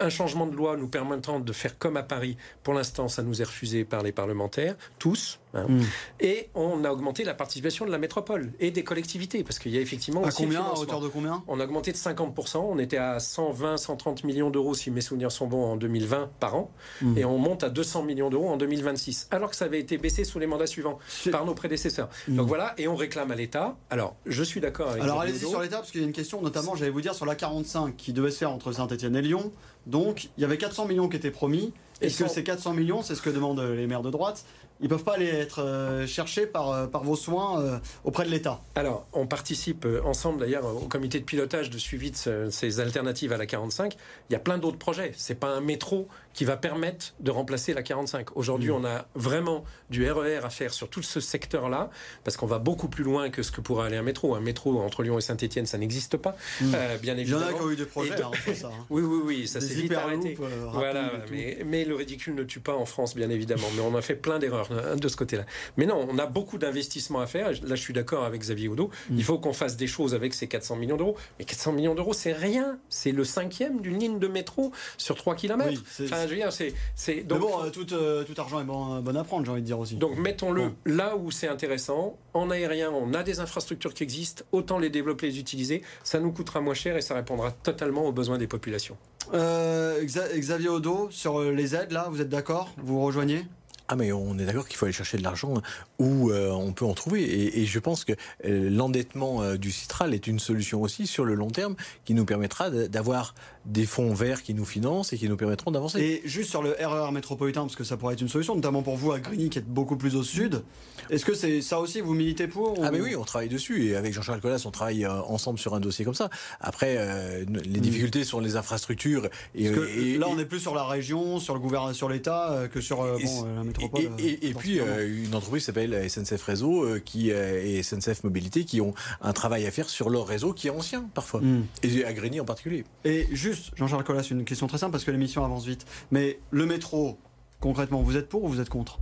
un 0.00 0.10
changement 0.10 0.46
de 0.46 0.54
loi 0.54 0.76
nous 0.76 0.88
permettant 0.88 1.40
de 1.40 1.52
faire 1.52 1.78
comme 1.78 1.96
à 1.96 2.02
Paris. 2.02 2.36
Pour 2.62 2.74
l'instant, 2.74 3.08
ça 3.08 3.22
nous 3.22 3.40
est 3.40 3.44
refusé 3.44 3.84
par 3.86 4.02
les 4.02 4.12
parlementaires, 4.12 4.76
tous. 4.98 5.38
Hein. 5.54 5.66
Hmm. 5.68 5.82
Et 6.20 6.48
on 6.54 6.84
a 6.84 6.90
augmenté 6.90 7.24
la 7.24 7.34
participation 7.34 7.86
de 7.86 7.90
la 7.90 7.98
métropole 7.98 8.52
et 8.60 8.70
des 8.70 8.84
collectivités, 8.84 9.44
parce 9.44 9.58
qu'il 9.58 9.72
y 9.72 9.78
a 9.78 9.80
effectivement... 9.80 10.24
À 10.24 10.30
combien 10.30 10.62
À 10.62 10.78
hauteur 10.78 11.00
de 11.00 11.08
combien? 11.08 11.42
On 11.46 11.60
a 11.60 11.64
augmenté 11.64 11.92
de 11.92 11.96
50%. 11.96 12.58
On 12.58 12.78
était 12.78 12.96
à 12.96 13.20
120, 13.20 13.76
130 13.76 14.24
millions 14.24 14.50
d'euros, 14.50 14.74
si 14.74 14.90
mes 14.90 15.00
souvenirs 15.00 15.32
sont 15.32 15.46
bons, 15.46 15.64
en 15.64 15.76
2020 15.76 16.30
par 16.40 16.56
an. 16.56 16.70
Hmm. 17.00 17.16
Et 17.16 17.24
on 17.24 17.38
monte 17.38 17.64
à 17.64 17.70
200 17.70 18.02
millions 18.02 18.30
d'euros 18.30 18.48
en 18.48 18.56
2026. 18.56 19.28
Alors 19.30 19.50
que 19.50 19.56
ça 19.56 19.66
avait 19.66 19.80
été 19.80 19.98
baissé 19.98 20.24
sous 20.24 20.38
les 20.38 20.46
mandats 20.46 20.66
suivants 20.66 20.98
par 21.30 21.44
nos 21.44 21.54
prédécesseurs. 21.54 22.08
Hmm. 22.28 22.36
Donc 22.36 22.48
voilà, 22.48 22.74
et 22.78 22.88
on 22.88 22.96
réclame 22.96 23.30
à 23.30 23.34
l'État. 23.34 23.76
Alors, 23.90 24.16
je 24.26 24.42
suis 24.42 24.60
d'accord 24.60 24.90
avec... 24.90 25.02
Alors 25.02 25.20
allez-y 25.20 25.38
sur 25.38 25.60
l'État, 25.60 25.78
parce 25.78 25.90
qu'il 25.90 26.00
y 26.00 26.04
a 26.04 26.06
une 26.06 26.12
question, 26.12 26.42
notamment, 26.42 26.74
j'allais 26.74 26.90
vous 26.90 27.00
dire, 27.00 27.14
sur 27.14 27.26
la 27.26 27.34
45 27.34 27.96
qui 27.96 28.12
devait 28.12 28.30
se 28.30 28.38
faire 28.38 28.50
entre 28.50 28.72
Saint-Etienne 28.72 29.16
et 29.16 29.22
Lyon. 29.22 29.52
Donc, 29.86 30.30
il 30.38 30.40
y 30.40 30.44
avait 30.44 30.58
400 30.58 30.86
millions 30.86 31.08
qui 31.08 31.16
étaient 31.16 31.30
promis. 31.30 31.72
Est-ce 32.00 32.24
que 32.24 32.28
ces 32.28 32.42
400 32.42 32.72
millions, 32.72 33.02
c'est 33.02 33.14
ce 33.14 33.22
que 33.22 33.30
demandent 33.30 33.60
les 33.60 33.86
maires 33.86 34.02
de 34.02 34.10
droite 34.10 34.44
ils 34.80 34.88
peuvent 34.88 35.04
pas 35.04 35.14
aller 35.14 35.28
être 35.28 35.62
euh, 35.62 36.06
cherchés 36.06 36.46
par, 36.46 36.70
euh, 36.70 36.86
par 36.86 37.04
vos 37.04 37.16
soins 37.16 37.60
euh, 37.60 37.78
auprès 38.02 38.24
de 38.24 38.30
l'État. 38.30 38.60
Alors, 38.74 39.06
on 39.12 39.26
participe 39.26 39.86
ensemble 40.04 40.40
d'ailleurs 40.40 40.66
au 40.66 40.86
comité 40.88 41.20
de 41.20 41.24
pilotage 41.24 41.70
de 41.70 41.78
suivi 41.78 42.10
de 42.10 42.50
ces 42.50 42.80
alternatives 42.80 43.32
à 43.32 43.36
la 43.36 43.46
45. 43.46 43.96
Il 44.28 44.32
y 44.32 44.36
a 44.36 44.40
plein 44.40 44.58
d'autres 44.58 44.78
projets. 44.78 45.12
C'est 45.16 45.36
pas 45.36 45.48
un 45.48 45.60
métro 45.60 46.08
qui 46.32 46.44
va 46.44 46.56
permettre 46.56 47.14
de 47.20 47.30
remplacer 47.30 47.72
la 47.74 47.82
45. 47.82 48.36
Aujourd'hui, 48.36 48.70
mmh. 48.70 48.74
on 48.74 48.84
a 48.84 49.06
vraiment 49.14 49.64
du 49.90 50.10
RER 50.10 50.40
e 50.40 50.44
à 50.44 50.50
faire 50.50 50.74
sur 50.74 50.88
tout 50.88 51.02
ce 51.02 51.20
secteur-là, 51.20 51.90
parce 52.24 52.36
qu'on 52.36 52.46
va 52.46 52.58
beaucoup 52.58 52.88
plus 52.88 53.04
loin 53.04 53.30
que 53.30 53.42
ce 53.42 53.52
que 53.52 53.60
pourrait 53.60 53.86
aller 53.86 53.96
un 53.96 54.02
métro. 54.02 54.34
Un 54.34 54.40
métro 54.40 54.80
entre 54.80 55.04
Lyon 55.04 55.16
et 55.18 55.20
Saint-Etienne, 55.20 55.66
ça 55.66 55.78
n'existe 55.78 56.16
pas, 56.16 56.36
mmh. 56.60 56.72
bien 57.00 57.16
évidemment. 57.16 57.46
Il 57.46 57.50
y 57.50 57.52
en 57.52 57.56
a 57.56 57.58
qui 57.58 57.64
ont 57.64 57.70
eu 57.70 57.76
des 57.76 57.86
projets, 57.86 58.20
hein, 58.20 58.30
ça. 58.54 58.66
Hein. 58.68 58.70
Oui, 58.90 59.02
oui, 59.02 59.20
oui, 59.24 59.48
ça 59.48 59.60
s'est 59.60 59.74
vite 59.74 59.92
arrêté. 59.92 60.36
voilà, 60.72 61.12
mais, 61.30 61.58
mais, 61.64 61.84
le 61.84 61.94
ridicule 61.94 62.34
ne 62.34 62.42
tue 62.42 62.60
pas 62.60 62.74
en 62.74 62.84
France, 62.84 63.14
bien 63.14 63.30
évidemment. 63.30 63.68
mais 63.76 63.82
on 63.82 63.94
a 63.94 64.02
fait 64.02 64.16
plein 64.16 64.38
d'erreurs 64.38 64.63
hein, 64.72 64.96
de 64.96 65.08
ce 65.08 65.16
côté-là. 65.16 65.44
Mais 65.76 65.86
non, 65.86 66.06
on 66.08 66.18
a 66.18 66.26
beaucoup 66.26 66.58
d'investissements 66.58 67.20
à 67.20 67.26
faire. 67.26 67.50
Là, 67.50 67.74
je 67.74 67.74
suis 67.74 67.94
d'accord 67.94 68.24
avec 68.24 68.40
Xavier 68.40 68.68
Oudot. 68.68 68.90
Mm. 69.10 69.16
Il 69.16 69.24
faut 69.24 69.38
qu'on 69.38 69.52
fasse 69.52 69.76
des 69.76 69.86
choses 69.86 70.14
avec 70.14 70.34
ces 70.34 70.46
400 70.46 70.76
millions 70.76 70.96
d'euros. 70.96 71.16
Mais 71.38 71.44
400 71.44 71.72
millions 71.72 71.94
d'euros, 71.94 72.12
c'est 72.12 72.32
rien. 72.32 72.78
C'est 72.88 73.12
le 73.12 73.24
cinquième 73.24 73.80
d'une 73.80 73.98
ligne 73.98 74.18
de 74.18 74.28
métro 74.28 74.72
sur 74.98 75.16
3 75.16 75.34
km. 75.34 75.82
enfin, 76.02 76.16
je 76.24 76.28
veux 76.28 76.36
dire, 76.36 76.52
c'est. 76.52 77.22
Donc, 77.24 77.40
bon, 77.40 77.64
euh, 77.64 77.70
tout, 77.70 77.92
euh, 77.92 78.24
tout, 78.24 78.40
argent 78.40 78.60
est 78.60 78.64
bon, 78.64 79.00
bon 79.00 79.16
à 79.16 79.24
prendre, 79.24 79.44
j'ai 79.44 79.50
envie 79.50 79.62
de 79.62 79.66
dire 79.66 79.78
aussi. 79.78 79.96
Donc, 79.96 80.16
mettons-le 80.16 80.70
là 80.84 81.16
où 81.16 81.30
c'est 81.30 81.48
intéressant. 81.48 82.18
En 82.32 82.50
aérien, 82.50 82.90
on 82.90 83.14
a 83.14 83.22
des 83.22 83.40
infrastructures 83.40 83.94
qui 83.94 84.02
existent. 84.02 84.44
Autant 84.52 84.78
les 84.78 84.90
développer, 84.90 85.28
les 85.28 85.38
utiliser. 85.38 85.82
Ça 86.02 86.18
nous 86.20 86.32
coûtera 86.32 86.60
moins 86.60 86.74
cher 86.74 86.96
et 86.96 87.00
ça 87.00 87.14
répondra 87.14 87.52
totalement 87.52 88.06
aux 88.06 88.12
besoins 88.12 88.38
des 88.38 88.46
populations. 88.46 88.96
Euh, 89.32 90.04
Xavier 90.04 90.68
Odo, 90.68 91.08
sur 91.10 91.40
les 91.40 91.74
aides, 91.74 91.92
là, 91.92 92.08
vous 92.10 92.20
êtes 92.20 92.28
d'accord? 92.28 92.70
Vous 92.76 93.00
rejoignez? 93.02 93.46
Ah 93.88 93.96
mais 93.96 94.12
on 94.12 94.38
est 94.38 94.46
d'accord 94.46 94.66
qu'il 94.66 94.76
faut 94.76 94.86
aller 94.86 94.94
chercher 94.94 95.18
de 95.18 95.22
l'argent 95.22 95.54
où 95.98 96.30
euh, 96.30 96.50
on 96.50 96.72
peut 96.72 96.86
en 96.86 96.94
trouver. 96.94 97.58
Et, 97.58 97.66
je 97.66 97.78
pense 97.78 98.04
que 98.04 98.12
euh, 98.44 98.70
l'endettement 98.70 99.42
euh, 99.42 99.56
du 99.56 99.70
Citral 99.70 100.14
est 100.14 100.26
une 100.26 100.38
solution 100.38 100.80
aussi 100.80 101.06
sur 101.06 101.24
le 101.24 101.34
long 101.34 101.50
terme 101.50 101.76
qui 102.04 102.14
nous 102.14 102.24
permettra 102.24 102.70
d'avoir 102.70 103.34
des 103.66 103.86
fonds 103.86 104.14
verts 104.14 104.42
qui 104.42 104.54
nous 104.54 104.64
financent 104.64 105.12
et 105.12 105.18
qui 105.18 105.28
nous 105.28 105.36
permettront 105.36 105.70
d'avancer. 105.70 106.00
Et 106.00 106.22
juste 106.24 106.50
sur 106.50 106.62
le 106.62 106.70
RER 106.70 107.08
e 107.08 107.12
métropolitain, 107.12 107.62
parce 107.62 107.76
que 107.76 107.84
ça 107.84 107.96
pourrait 107.96 108.14
être 108.14 108.20
une 108.20 108.28
solution, 108.28 108.54
notamment 108.54 108.82
pour 108.82 108.96
vous 108.96 109.12
à 109.12 109.20
Grigny 109.20 109.50
qui 109.50 109.58
est 109.58 109.66
beaucoup 109.66 109.96
plus 109.96 110.16
au 110.16 110.22
sud. 110.22 110.62
Est-ce 111.10 111.24
que 111.24 111.34
c'est 111.34 111.60
ça 111.60 111.80
aussi 111.80 112.00
vous 112.00 112.14
militez 112.14 112.46
pour 112.46 112.78
Ah 112.82 112.90
mais 112.90 113.00
oui, 113.00 113.16
on 113.16 113.24
travaille 113.24 113.48
dessus 113.48 113.86
et 113.86 113.96
avec 113.96 114.12
Jean-Charles 114.12 114.40
Collas, 114.40 114.64
on 114.66 114.70
travaille 114.70 115.06
ensemble 115.06 115.58
sur 115.58 115.74
un 115.74 115.80
dossier 115.80 116.04
comme 116.04 116.14
ça. 116.14 116.30
Après, 116.60 117.44
les 117.46 117.80
difficultés 117.80 118.24
sont 118.24 118.40
les 118.40 118.56
infrastructures. 118.56 119.28
Et, 119.54 119.70
là, 120.18 120.26
on 120.28 120.38
est 120.38 120.44
plus 120.44 120.60
sur 120.60 120.74
la 120.74 120.84
région, 120.84 121.40
sur 121.40 121.54
le 121.54 121.60
gouvernement, 121.60 121.92
sur 121.92 122.08
l'État 122.08 122.64
que 122.72 122.80
sur 122.80 122.98
bon, 122.98 123.46
la 123.56 123.64
métropole. 123.64 124.02
Et, 124.18 124.48
et 124.48 124.54
puis 124.54 124.78
une 124.78 125.34
entreprise 125.34 125.64
s'appelle 125.64 126.08
SNCF 126.08 126.42
Réseau 126.42 126.86
qui 127.04 127.30
et 127.30 127.82
SNCF 127.82 128.24
Mobilité 128.24 128.64
qui 128.64 128.80
ont 128.80 128.94
un 129.20 129.32
travail 129.32 129.66
à 129.66 129.70
faire 129.70 129.88
sur 129.88 130.10
leur 130.10 130.26
réseau 130.26 130.52
qui 130.52 130.68
est 130.68 130.70
ancien 130.70 131.08
parfois 131.14 131.40
hmm. 131.40 131.64
et 131.82 132.04
à 132.04 132.12
Grigny 132.12 132.40
en 132.40 132.44
particulier. 132.44 132.84
Et 133.04 133.28
juste 133.32 133.53
Jean-Charles 133.76 134.04
Collas, 134.04 134.28
une 134.30 134.44
question 134.44 134.66
très 134.66 134.78
simple 134.78 134.92
parce 134.92 135.04
que 135.04 135.10
l'émission 135.10 135.44
avance 135.44 135.66
vite. 135.66 135.86
Mais 136.10 136.38
le 136.50 136.66
métro, 136.66 137.18
concrètement, 137.60 138.02
vous 138.02 138.16
êtes 138.16 138.28
pour 138.28 138.44
ou 138.44 138.48
vous 138.48 138.60
êtes 138.60 138.68
contre? 138.68 138.98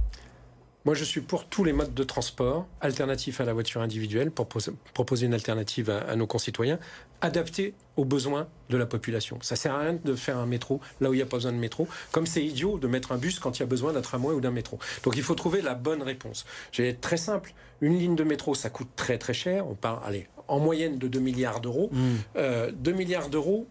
Moi, 0.84 0.96
je 0.96 1.04
suis 1.04 1.20
pour 1.20 1.46
tous 1.46 1.62
les 1.62 1.72
modes 1.72 1.94
de 1.94 2.02
transport 2.02 2.66
alternatifs 2.80 3.40
à 3.40 3.44
la 3.44 3.52
voiture 3.52 3.80
individuelle, 3.82 4.32
pour 4.32 4.48
proposer 4.94 5.26
une 5.26 5.34
alternative 5.34 5.90
à, 5.90 6.16
nos 6.16 6.26
concitoyens, 6.26 6.80
adaptée 7.20 7.74
aux 7.96 8.04
besoins 8.04 8.48
de 8.68 8.76
la 8.76 8.86
population. 8.86 9.38
Ça 9.42 9.54
sert 9.54 9.74
à 9.74 9.78
rien 9.78 9.98
de 10.04 10.14
faire 10.16 10.38
un 10.38 10.46
métro 10.46 10.80
là 11.00 11.08
où 11.08 11.14
il 11.14 11.18
n'y 11.18 11.22
a 11.22 11.26
pas 11.26 11.36
besoin 11.36 11.52
de 11.52 11.58
métro, 11.58 11.86
comme 12.10 12.26
c'est 12.26 12.44
idiot 12.44 12.78
de 12.78 12.88
mettre 12.88 13.12
un 13.12 13.18
bus 13.18 13.38
quand 13.38 13.58
il 13.58 13.60
y 13.60 13.62
a 13.62 13.66
besoin 13.66 13.92
d'un 13.92 14.00
tramway 14.00 14.34
ou 14.34 14.40
d'un 14.40 14.50
métro. 14.50 14.80
Donc 15.04 15.16
il 15.16 15.22
faut 15.22 15.36
trouver 15.36 15.62
la 15.62 15.74
bonne 15.74 16.02
réponse. 16.02 16.44
Je 16.72 16.82
vais 16.82 16.88
être 16.88 17.00
très 17.00 17.16
simple. 17.16 17.54
Une 17.80 17.96
ligne 17.96 18.16
de 18.16 18.24
métro, 18.24 18.56
ça 18.56 18.68
coûte 18.68 18.88
très 18.96 19.18
très 19.18 19.34
cher. 19.34 19.68
On 19.68 19.74
parle, 19.74 20.00
allez, 20.04 20.26
en 20.48 20.58
moyenne 20.58 20.98
de 20.98 21.06
2 21.06 21.20
milliards 21.20 21.60
d'euros. 21.60 21.90
2 21.92 21.98
mmh. 21.98 22.18
euh, 22.36 22.94
milliards 22.94 23.28
d'euros, 23.28 23.68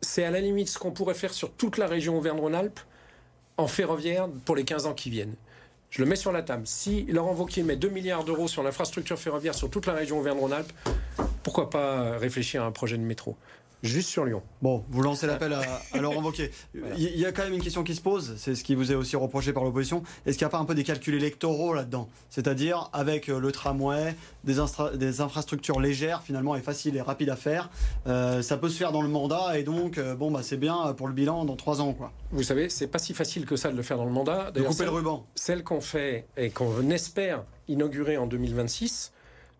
c'est 0.00 0.24
à 0.24 0.30
la 0.30 0.40
limite 0.40 0.68
ce 0.68 0.78
qu'on 0.78 0.92
pourrait 0.92 1.14
faire 1.14 1.32
sur 1.32 1.50
toute 1.52 1.78
la 1.78 1.86
région 1.86 2.16
Auvergne-Rhône-Alpes 2.18 2.80
en 3.56 3.66
ferroviaire 3.66 4.28
pour 4.44 4.56
les 4.56 4.64
15 4.64 4.86
ans 4.86 4.94
qui 4.94 5.10
viennent. 5.10 5.34
Je 5.90 6.02
le 6.02 6.08
mets 6.08 6.16
sur 6.16 6.32
la 6.32 6.42
table. 6.42 6.66
Si 6.66 7.04
Laurent 7.04 7.34
Wauquiez 7.34 7.62
met 7.62 7.76
2 7.76 7.88
milliards 7.88 8.24
d'euros 8.24 8.48
sur 8.48 8.62
l'infrastructure 8.62 9.18
ferroviaire 9.18 9.54
sur 9.54 9.70
toute 9.70 9.86
la 9.86 9.94
région 9.94 10.18
Auvergne-Rhône-Alpes, 10.18 10.72
pourquoi 11.42 11.70
pas 11.70 12.18
réfléchir 12.18 12.62
à 12.62 12.66
un 12.66 12.72
projet 12.72 12.98
de 12.98 13.02
métro? 13.02 13.36
Juste 13.82 14.08
sur 14.08 14.24
Lyon. 14.24 14.42
Bon, 14.62 14.84
vous 14.90 15.02
lancez 15.02 15.26
l'appel 15.26 15.52
à, 15.52 15.98
Laurent 15.98 16.22
Wauquiez. 16.22 16.50
Il 16.96 17.18
y 17.18 17.26
a 17.26 17.32
quand 17.32 17.44
même 17.44 17.54
une 17.54 17.62
question 17.62 17.84
qui 17.84 17.94
se 17.94 18.00
pose, 18.00 18.34
c'est 18.38 18.54
ce 18.54 18.64
qui 18.64 18.74
vous 18.74 18.92
est 18.92 18.94
aussi 18.94 19.16
reproché 19.16 19.52
par 19.52 19.64
l'opposition. 19.64 20.02
Est-ce 20.24 20.38
qu'il 20.38 20.44
n'y 20.44 20.50
a 20.50 20.50
pas 20.50 20.58
un 20.58 20.64
peu 20.64 20.74
des 20.74 20.84
calculs 20.84 21.14
électoraux 21.14 21.74
là-dedans? 21.74 22.08
C'est-à-dire 22.30 22.90
avec 22.92 23.28
euh, 23.28 23.38
le 23.38 23.52
tramway, 23.52 24.14
des, 24.44 24.56
des, 24.94 25.20
infrastructures 25.20 25.80
légères 25.80 26.22
finalement 26.22 26.56
et 26.56 26.60
faciles 26.60 26.96
et 26.96 27.00
rapides 27.00 27.30
à 27.30 27.36
faire, 27.36 27.70
euh, 28.06 28.42
ça 28.42 28.56
peut 28.56 28.68
se 28.68 28.76
faire 28.76 28.92
dans 28.92 29.02
le 29.02 29.08
mandat 29.08 29.58
et 29.58 29.62
donc 29.62 29.98
euh, 29.98 30.14
bon 30.14 30.30
bah 30.30 30.40
c'est 30.42 30.56
bien 30.56 30.92
pour 30.94 31.08
le 31.08 31.14
bilan 31.14 31.44
dans 31.44 31.56
trois 31.56 31.80
ans 31.80 31.92
quoi. 31.92 32.12
Vous 32.32 32.42
savez, 32.42 32.68
c'est 32.68 32.86
pas 32.86 32.98
si 32.98 33.14
facile 33.14 33.46
que 33.46 33.56
ça 33.56 33.70
de 33.70 33.76
le 33.76 33.82
faire 33.82 33.96
dans 33.96 34.04
le 34.04 34.10
mandat. 34.10 34.50
De 34.50 34.62
couper 34.62 34.84
le 34.84 34.90
ruban. 34.90 35.24
Celles 35.34 35.64
qu'on 35.64 35.80
fait 35.80 36.26
et 36.36 36.50
qu'on 36.50 36.90
espère 36.90 37.44
inaugurer 37.68 38.16
en 38.16 38.26
2026, 38.26 39.12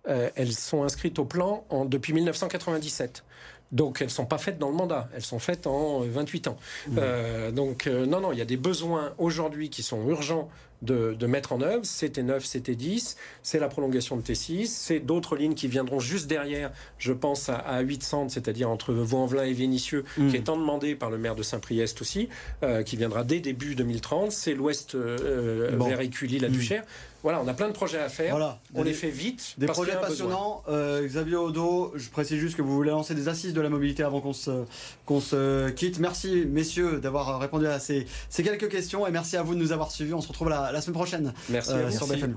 elles 0.05 0.53
sont 0.53 0.85
inscrites 0.85 1.19
au 1.19 1.25
plan 1.25 1.65
en, 1.69 1.85
depuis 1.85 2.13
1997. 2.13 3.25
Donc 3.73 4.01
elles 4.01 4.07
ne 4.07 4.13
sont 4.13 4.27
pas 4.27 4.39
faites 4.39 4.59
dans 4.59 4.69
le 4.69 4.77
mandat, 4.77 5.09
elles 5.15 5.25
sont 5.25 5.39
faites 5.39 5.67
en 5.67 6.01
28 6.01 6.49
ans. 6.49 6.57
Mmh. 6.89 6.97
Euh, 6.99 7.51
donc 7.51 7.87
euh, 7.87 8.07
non, 8.07 8.21
non, 8.21 8.33
il 8.33 8.39
y 8.39 8.43
a 8.43 8.47
des 8.47 8.57
besoins 8.57 9.13
aujourd'hui 9.19 9.71
qui 9.71 9.83
sont 9.83 10.07
urgents 10.09 10.49
de, 10.83 11.17
mettre 11.27 11.53
en 11.53 11.61
œuvre. 11.63 11.85
C'était 11.85 12.23
9, 12.23 12.45
c'était 12.45 12.77
10, 12.77 13.17
c'est 13.43 13.59
la 13.59 13.67
prolongation 13.69 14.17
de 14.17 14.23
T6, 14.23 14.67
c'est 14.67 15.01
d'autres 15.01 15.35
lignes 15.35 15.55
qui 15.55 15.67
viendront 15.67 15.99
juste 15.99 16.29
derrière, 16.29 16.71
je 16.99 17.13
pense 17.13 17.49
à, 17.49 17.57
à 17.57 17.81
800, 17.81 18.29
c'est-à-dire 18.29 18.71
entre 18.71 18.93
Vaux-en-Velin 18.93 19.45
et 19.45 19.53
Vénissieux, 19.53 20.05
mmh. 20.17 20.29
qui 20.29 20.37
est 20.37 20.49
en 20.49 20.57
demandé 20.57 20.95
par 20.95 21.11
le 21.11 21.19
maire 21.19 21.35
de 21.35 21.43
Saint-Priest 21.43 22.01
aussi, 22.03 22.29
euh, 22.63 22.83
qui 22.83 22.97
viendra 22.97 23.25
dès 23.25 23.41
début 23.41 23.75
2030. 23.75 24.31
C'est 24.31 24.55
l'ouest 24.55 24.95
vers 24.95 26.01
Écully, 26.01 26.39
la 26.39 26.51
mmh. 26.51 26.53
Voilà, 27.27 27.43
on 27.43 27.49
a 27.49 27.55
plein 27.55 27.67
de 27.67 27.73
projets 27.73 27.99
à 27.99 28.09
faire. 28.09 28.31
Voilà, 28.31 28.61
on 28.73 28.85
les 28.85 28.93
fait 28.93 29.11
vite. 29.11 29.57
Des 29.59 29.67
projets 29.67 30.01
passionnants. 30.01 30.62
Euh, 30.69 31.05
Xavier 31.05 31.35
Odo, 31.35 31.93
je 31.97 32.09
précise 32.09 32.39
juste 32.39 32.57
que 32.57 32.62
vous 32.62 32.73
voulez 32.73 32.91
lancer 32.93 33.17
des 33.17 33.27
assises 33.27 33.53
de 33.53 33.61
la 33.61 33.69
mobilité 33.69 34.05
avant 34.05 34.21
qu'on 34.21 34.33
se, 34.33 34.62
qu'on 35.07 35.21
se 35.21 35.71
quitte. 35.71 35.99
Merci, 35.99 36.47
messieurs, 36.47 37.01
d'avoir 37.01 37.41
répondu 37.41 37.67
à 37.67 37.81
ces, 37.81 38.07
ces, 38.29 38.45
quelques 38.45 38.69
questions 38.69 39.09
et 39.09 39.11
merci 39.11 39.37
à 39.37 39.43
vous 39.43 39.57
de 39.57 39.59
nous 39.59 39.73
avoir 39.73 39.91
suivis. 39.91 40.15
On 40.15 40.21
se 40.21 40.29
retrouve 40.29 40.51
la, 40.51 40.71
la 40.71 40.81
semaine 40.81 40.95
prochaine 40.95 41.35
merci, 41.49 41.73
euh, 41.73 41.91
sur 41.91 42.07
BFM. 42.07 42.37